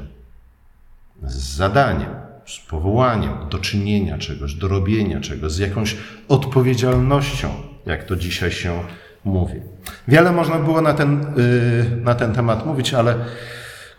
Z 1.22 1.56
zadaniem, 1.56 2.10
z 2.46 2.58
powołaniem 2.58 3.32
do 3.50 3.58
czynienia 3.58 4.18
czegoś, 4.18 4.54
do 4.54 4.68
robienia 4.68 5.20
czegoś, 5.20 5.52
z 5.52 5.58
jakąś 5.58 5.96
odpowiedzialnością, 6.28 7.50
jak 7.86 8.04
to 8.04 8.16
dzisiaj 8.16 8.50
się 8.50 8.82
mówi. 9.26 9.60
Wiele 10.08 10.32
można 10.32 10.58
było 10.58 10.80
na 10.80 10.94
ten, 10.94 11.26
yy, 11.36 12.00
na 12.04 12.14
ten 12.14 12.32
temat 12.32 12.66
mówić, 12.66 12.94
ale 12.94 13.14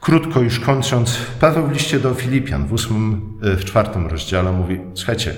krótko 0.01 0.39
już 0.39 0.59
kończąc, 0.59 1.17
Paweł 1.39 1.67
w 1.67 1.71
liście 1.71 1.99
do 1.99 2.13
Filipian 2.13 2.67
w 2.67 2.73
ósmym, 2.73 3.39
yy, 3.43 3.55
w 3.55 3.65
czwartym 3.65 4.07
rozdziale 4.07 4.51
mówi, 4.51 4.79
słuchajcie, 4.93 5.35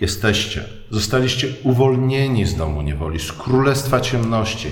jesteście. 0.00 0.64
Zostaliście 0.90 1.48
uwolnieni 1.62 2.46
z 2.46 2.56
domu 2.56 2.82
niewoli, 2.82 3.20
z 3.20 3.32
królestwa 3.32 4.00
ciemności, 4.00 4.68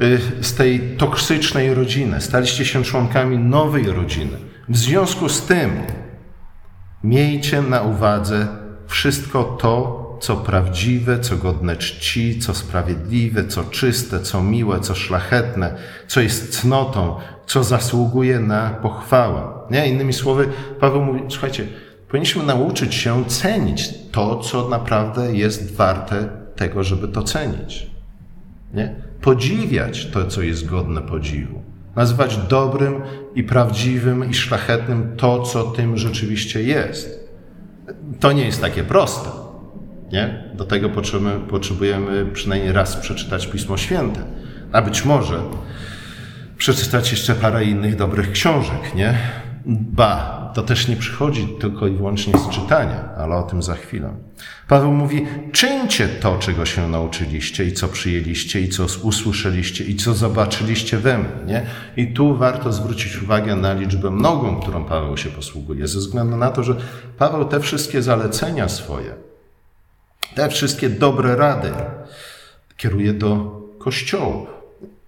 y, 0.00 0.20
z 0.40 0.54
tej 0.54 0.96
toksycznej 0.96 1.74
rodziny. 1.74 2.20
Staliście 2.20 2.64
się 2.64 2.84
członkami 2.84 3.38
nowej 3.38 3.86
rodziny. 3.86 4.36
W 4.68 4.76
związku 4.76 5.28
z 5.28 5.42
tym 5.42 5.70
miejcie 7.04 7.62
na 7.62 7.82
uwadze 7.82 8.48
wszystko 8.86 9.44
to, 9.44 10.00
co 10.20 10.36
prawdziwe, 10.36 11.20
co 11.20 11.36
godne 11.36 11.76
czci, 11.76 12.38
co 12.38 12.54
sprawiedliwe, 12.54 13.44
co 13.44 13.64
czyste, 13.64 14.20
co 14.20 14.42
miłe, 14.42 14.80
co 14.80 14.94
szlachetne, 14.94 15.74
co 16.06 16.20
jest 16.20 16.60
cnotą, 16.60 17.16
co 17.46 17.64
zasługuje 17.64 18.40
na 18.40 18.70
pochwałę. 18.70 19.42
Nie? 19.70 19.88
Innymi 19.88 20.12
słowy, 20.12 20.48
Paweł 20.80 21.02
mówi, 21.04 21.20
słuchajcie, 21.28 21.66
Powinniśmy 22.10 22.42
nauczyć 22.42 22.94
się 22.94 23.24
cenić 23.24 23.94
to, 24.12 24.36
co 24.36 24.68
naprawdę 24.68 25.36
jest 25.36 25.76
warte 25.76 26.28
tego, 26.56 26.84
żeby 26.84 27.08
to 27.08 27.22
cenić. 27.22 27.86
Nie? 28.74 28.94
Podziwiać 29.20 30.06
to, 30.06 30.26
co 30.26 30.42
jest 30.42 30.66
godne 30.66 31.02
podziwu. 31.02 31.62
Nazywać 31.96 32.36
dobrym 32.36 33.02
i 33.34 33.44
prawdziwym 33.44 34.30
i 34.30 34.34
szlachetnym 34.34 35.16
to, 35.16 35.42
co 35.42 35.64
tym 35.64 35.96
rzeczywiście 35.96 36.62
jest. 36.62 37.30
To 38.20 38.32
nie 38.32 38.44
jest 38.44 38.60
takie 38.60 38.84
proste. 38.84 39.30
Nie? 40.12 40.44
Do 40.54 40.64
tego 40.64 40.88
potrzebujemy, 40.88 41.46
potrzebujemy 41.46 42.26
przynajmniej 42.26 42.72
raz 42.72 42.96
przeczytać 42.96 43.46
Pismo 43.46 43.76
Święte. 43.76 44.24
A 44.72 44.82
być 44.82 45.04
może 45.04 45.42
przeczytać 46.56 47.10
jeszcze 47.10 47.34
parę 47.34 47.64
innych 47.64 47.96
dobrych 47.96 48.32
książek, 48.32 48.94
nie? 48.94 49.18
Ba, 49.66 50.40
to 50.54 50.62
też 50.62 50.88
nie 50.88 50.96
przychodzi 50.96 51.48
tylko 51.60 51.86
i 51.86 51.96
wyłącznie 51.96 52.38
z 52.38 52.48
czytania, 52.48 53.08
ale 53.16 53.36
o 53.36 53.42
tym 53.42 53.62
za 53.62 53.74
chwilę. 53.74 54.14
Paweł 54.68 54.92
mówi: 54.92 55.26
czyńcie 55.52 56.08
to, 56.08 56.38
czego 56.38 56.66
się 56.66 56.88
nauczyliście 56.88 57.64
i 57.64 57.72
co 57.72 57.88
przyjęliście, 57.88 58.60
i 58.60 58.68
co 58.68 58.86
usłyszeliście, 59.02 59.84
i 59.84 59.96
co 59.96 60.14
zobaczyliście 60.14 60.98
we 60.98 61.18
mnie. 61.18 61.28
Nie? 61.46 61.62
I 61.96 62.12
tu 62.12 62.36
warto 62.36 62.72
zwrócić 62.72 63.22
uwagę 63.22 63.56
na 63.56 63.72
liczbę 63.72 64.10
mnogą, 64.10 64.60
którą 64.60 64.84
Paweł 64.84 65.16
się 65.16 65.30
posługuje, 65.30 65.88
ze 65.88 65.98
względu 65.98 66.36
na 66.36 66.50
to, 66.50 66.62
że 66.62 66.76
Paweł 67.18 67.44
te 67.44 67.60
wszystkie 67.60 68.02
zalecenia 68.02 68.68
swoje, 68.68 69.29
te 70.34 70.48
wszystkie 70.48 70.90
dobre 70.90 71.36
rady 71.36 71.72
kieruje 72.76 73.12
do 73.12 73.60
kościołów. 73.78 74.48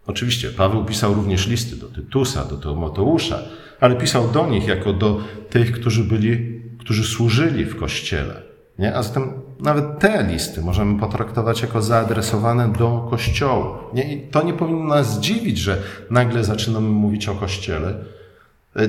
Oczywiście 0.06 0.50
Paweł 0.50 0.84
pisał 0.84 1.14
również 1.14 1.46
listy 1.46 1.76
do 1.76 1.88
Tytusa, 1.88 2.44
do 2.44 2.56
Tymoteusza, 2.56 3.38
ale 3.80 3.96
pisał 3.96 4.28
do 4.28 4.46
nich 4.46 4.66
jako 4.66 4.92
do 4.92 5.20
tych, 5.50 5.72
którzy 5.72 6.04
byli, 6.04 6.60
którzy 6.78 7.04
służyli 7.04 7.64
w 7.64 7.76
kościele. 7.76 8.42
Nie? 8.78 8.96
A 8.96 9.02
zatem 9.02 9.32
nawet 9.60 9.98
te 9.98 10.26
listy 10.28 10.62
możemy 10.62 11.00
potraktować 11.00 11.62
jako 11.62 11.82
zaadresowane 11.82 12.72
do 12.72 13.06
kościołu. 13.10 13.74
Nie? 13.94 14.14
I 14.14 14.30
to 14.30 14.42
nie 14.42 14.52
powinno 14.52 14.84
nas 14.84 15.20
dziwić, 15.20 15.58
że 15.58 15.82
nagle 16.10 16.44
zaczynamy 16.44 16.88
mówić 16.88 17.28
o 17.28 17.34
kościele, 17.34 17.94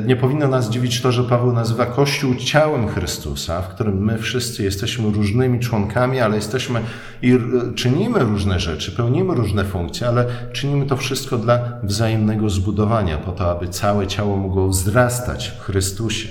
nie 0.06 0.16
powinno 0.16 0.48
nas 0.48 0.70
dziwić 0.70 1.02
to, 1.02 1.12
że 1.12 1.24
Paweł 1.24 1.54
nazywa 1.54 1.86
Kościół 1.86 2.36
ciałem 2.36 2.88
Chrystusa, 2.88 3.62
w 3.62 3.68
którym 3.68 4.06
my 4.06 4.18
wszyscy 4.18 4.64
jesteśmy 4.64 5.12
różnymi 5.12 5.60
członkami, 5.60 6.20
ale 6.20 6.36
jesteśmy 6.36 6.82
i 7.22 7.40
czynimy 7.76 8.20
różne 8.20 8.60
rzeczy, 8.60 8.92
pełnimy 8.92 9.36
różne 9.36 9.64
funkcje, 9.64 10.08
ale 10.08 10.26
czynimy 10.54 10.86
to 10.86 10.98
wszystko 10.98 11.38
dla 11.38 11.60
wzajemnego 11.84 12.50
zbudowania, 12.50 13.18
po 13.18 13.32
to, 13.32 13.52
aby 13.52 13.68
całe 13.68 14.08
ciało 14.08 14.38
mogło 14.38 14.68
wzrastać 14.68 15.48
w 15.48 15.62
Chrystusie. 15.62 16.30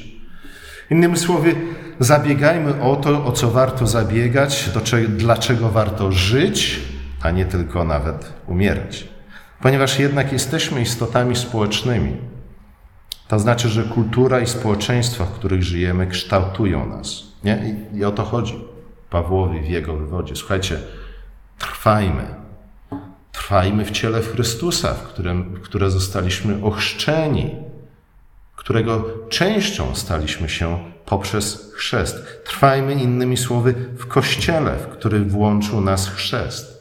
Innymi 0.91 1.17
słowy, 1.17 1.55
zabiegajmy 2.01 2.83
o 2.83 2.97
to, 2.97 3.25
o 3.25 3.33
co 3.33 3.51
warto 3.51 3.87
zabiegać, 3.87 4.71
do 4.75 4.81
czego, 4.81 5.09
dlaczego 5.09 5.69
warto 5.69 6.13
żyć, 6.13 6.81
a 7.23 7.31
nie 7.31 7.45
tylko 7.45 7.85
nawet 7.85 8.33
umierać. 8.47 9.09
Ponieważ 9.63 9.99
jednak 9.99 10.33
jesteśmy 10.33 10.81
istotami 10.81 11.37
społecznymi. 11.37 12.32
To 13.33 13.39
znaczy, 13.39 13.69
że 13.69 13.83
kultura 13.83 14.41
i 14.41 14.47
społeczeństwa, 14.47 15.25
w 15.25 15.33
których 15.33 15.63
żyjemy, 15.63 16.07
kształtują 16.07 16.87
nas. 16.87 17.23
Nie? 17.45 17.77
I, 17.93 17.97
I 17.99 18.05
o 18.05 18.11
to 18.11 18.25
chodzi 18.25 18.65
Pawłowi 19.11 19.61
w 19.61 19.69
jego 19.69 19.97
wywodzie. 19.97 20.37
Słuchajcie, 20.37 20.79
trwajmy. 21.59 22.27
Trwajmy 23.33 23.85
w 23.85 23.91
ciele 23.91 24.23
Chrystusa, 24.23 24.95
w, 24.95 25.03
którym, 25.03 25.55
w 25.55 25.61
które 25.61 25.91
zostaliśmy 25.91 26.65
ochrzczeni. 26.65 27.51
którego 28.57 29.05
częścią 29.29 29.95
staliśmy 29.95 30.49
się 30.49 30.79
poprzez 31.07 31.73
chrzest. 31.75 32.45
Trwajmy 32.45 32.95
innymi 32.95 33.37
słowy 33.37 33.75
w 33.99 34.07
kościele, 34.07 34.77
w 34.77 34.87
który 34.87 35.25
włączył 35.25 35.81
nas 35.81 36.09
chrzest. 36.09 36.72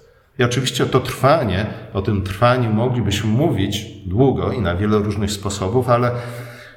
I 0.41 0.43
oczywiście 0.43 0.86
to 0.86 0.99
trwanie, 0.99 1.65
o 1.93 2.01
tym 2.01 2.23
trwaniu 2.23 2.73
moglibyśmy 2.73 3.30
mówić 3.30 3.86
długo 4.06 4.51
i 4.51 4.62
na 4.62 4.75
wiele 4.75 4.97
różnych 4.97 5.32
sposobów, 5.32 5.89
ale 5.89 6.12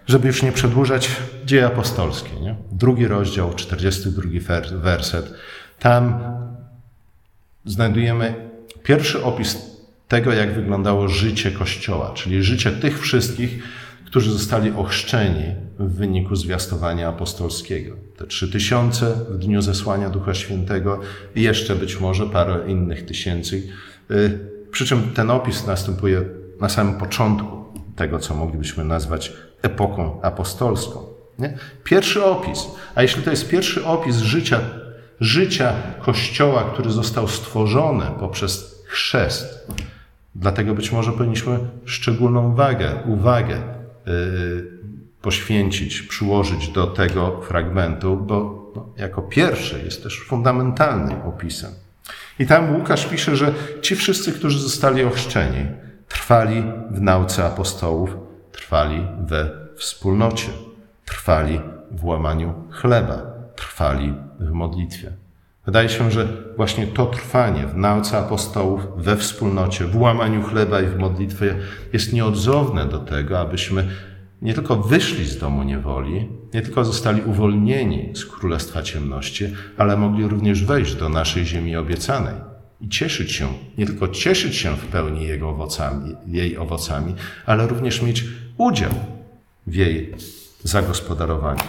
żeby 0.07 0.27
już 0.27 0.43
nie 0.43 0.53
przedłużać, 0.53 1.11
dzieje 1.45 1.67
apostolskie, 1.67 2.41
nie? 2.41 2.57
drugi 2.73 3.07
rozdział, 3.07 3.55
42 3.55 4.23
werset. 4.73 5.35
Tam 5.79 6.21
znajdujemy 7.65 8.35
pierwszy 8.83 9.25
opis 9.25 9.59
tego, 10.09 10.33
jak 10.33 10.55
wyglądało 10.55 11.09
życie 11.09 11.51
Kościoła, 11.51 12.13
czyli 12.15 12.43
życie 12.43 12.71
tych 12.71 13.01
wszystkich, 13.01 13.63
którzy 14.15 14.33
zostali 14.33 14.71
ochrzczeni 14.71 15.45
w 15.79 15.95
wyniku 15.95 16.37
zwiastowania 16.37 17.09
apostolskiego. 17.09 17.97
Te 18.17 18.27
trzy 18.27 18.53
tysiące 18.53 19.15
w 19.31 19.39
dniu 19.39 19.63
zesłania 19.63 20.11
Ducha 20.11 20.35
Świętego 20.35 21.01
i 21.35 21.43
jeszcze 21.43 21.77
być 21.77 22.01
może 22.01 22.27
parę 22.27 22.61
innych 22.67 23.05
tysięcy. 23.07 23.63
Y, 24.11 24.39
przy 24.71 24.87
czym 24.87 25.03
ten 25.15 25.31
opis 25.31 25.67
następuje 25.67 26.23
na 26.61 26.69
samym 26.69 26.95
początku 26.95 27.65
tego, 27.97 28.19
co 28.19 28.35
moglibyśmy 28.35 28.85
nazwać 28.85 29.33
epoką 29.63 30.23
apostolską. 30.23 31.01
Nie? 31.39 31.59
Pierwszy 31.85 32.25
opis. 32.25 32.67
A 32.95 33.03
jeśli 33.03 33.23
to 33.23 33.31
jest 33.31 33.49
pierwszy 33.49 33.85
opis 33.85 34.17
życia, 34.17 34.61
życia 35.21 35.73
Kościoła, 36.01 36.71
który 36.73 36.91
został 36.91 37.29
stworzony 37.29 38.05
poprzez 38.21 38.83
chrzest, 38.87 39.69
dlatego 40.35 40.75
być 40.75 40.93
może 40.93 41.13
powinniśmy 41.13 41.59
szczególną 41.85 42.55
wagę, 42.55 42.93
uwagę 43.07 43.74
poświęcić, 45.23 46.03
przyłożyć 46.03 46.69
do 46.69 46.87
tego 46.87 47.41
fragmentu, 47.41 48.17
bo 48.17 48.65
no, 48.77 48.89
jako 48.97 49.23
pierwszy 49.23 49.83
jest 49.85 50.03
też 50.03 50.21
fundamentalnym 50.21 51.23
opisem. 51.23 51.71
I 52.39 52.47
tam 52.47 52.77
Łukasz 52.77 53.07
pisze, 53.07 53.37
że 53.37 53.55
ci 53.83 53.97
wszyscy, 53.97 54.33
którzy 54.33 54.59
zostali 54.59 55.05
ochrzczeni, 55.05 55.67
trwali 56.09 56.65
w 56.91 57.01
nauce 57.01 57.45
apostołów, 57.45 58.17
trwali 58.53 59.07
we 59.27 59.51
wspólnocie, 59.77 60.49
trwali 61.05 61.61
w 61.91 62.05
łamaniu 62.05 62.55
chleba, 62.71 63.23
trwali 63.57 64.15
w 64.41 64.51
modlitwie. 64.51 65.13
Wydaje 65.67 65.89
się, 65.89 66.11
że 66.11 66.29
właśnie 66.57 66.87
to 66.87 67.07
trwanie 67.07 67.67
w 67.67 67.77
nauce 67.77 68.19
apostołów, 68.19 68.81
we 68.97 69.17
wspólnocie, 69.17 69.85
w 69.85 69.97
łamaniu 69.97 70.43
chleba 70.43 70.81
i 70.81 70.87
w 70.87 70.99
modlitwie 70.99 71.57
jest 71.93 72.13
nieodzowne 72.13 72.87
do 72.87 72.99
tego, 72.99 73.41
abyśmy 73.41 73.89
nie 74.43 74.55
tylko 74.55 74.77
wyszli 74.77 75.25
z 75.25 75.39
domu 75.39 75.63
niewoli, 75.63 76.29
nie 76.55 76.63
tylko 76.63 76.85
zostali 76.85 77.23
uwolnieni 77.23 78.11
z 78.15 78.27
królestwa 78.27 78.83
ciemności, 78.83 79.55
ale 79.77 79.97
mogli 79.97 80.27
również 80.27 80.65
wejść 80.65 80.95
do 80.95 81.09
naszej 81.09 81.47
ziemi 81.47 81.77
obiecanej 81.77 82.35
i 82.81 82.89
cieszyć 82.89 83.33
się, 83.33 83.49
nie 83.79 83.87
tylko 83.87 84.09
cieszyć 84.09 84.57
się 84.57 84.77
w 84.77 84.87
pełni 84.87 85.27
jego 85.27 85.49
owocami, 85.49 86.15
jej 86.27 86.57
owocami, 86.59 87.15
ale 87.47 87.67
również 87.67 88.03
mieć 88.03 88.25
udział 88.59 88.93
w 89.67 89.75
jej 89.75 90.15
zagospodarowaniu. 90.63 91.63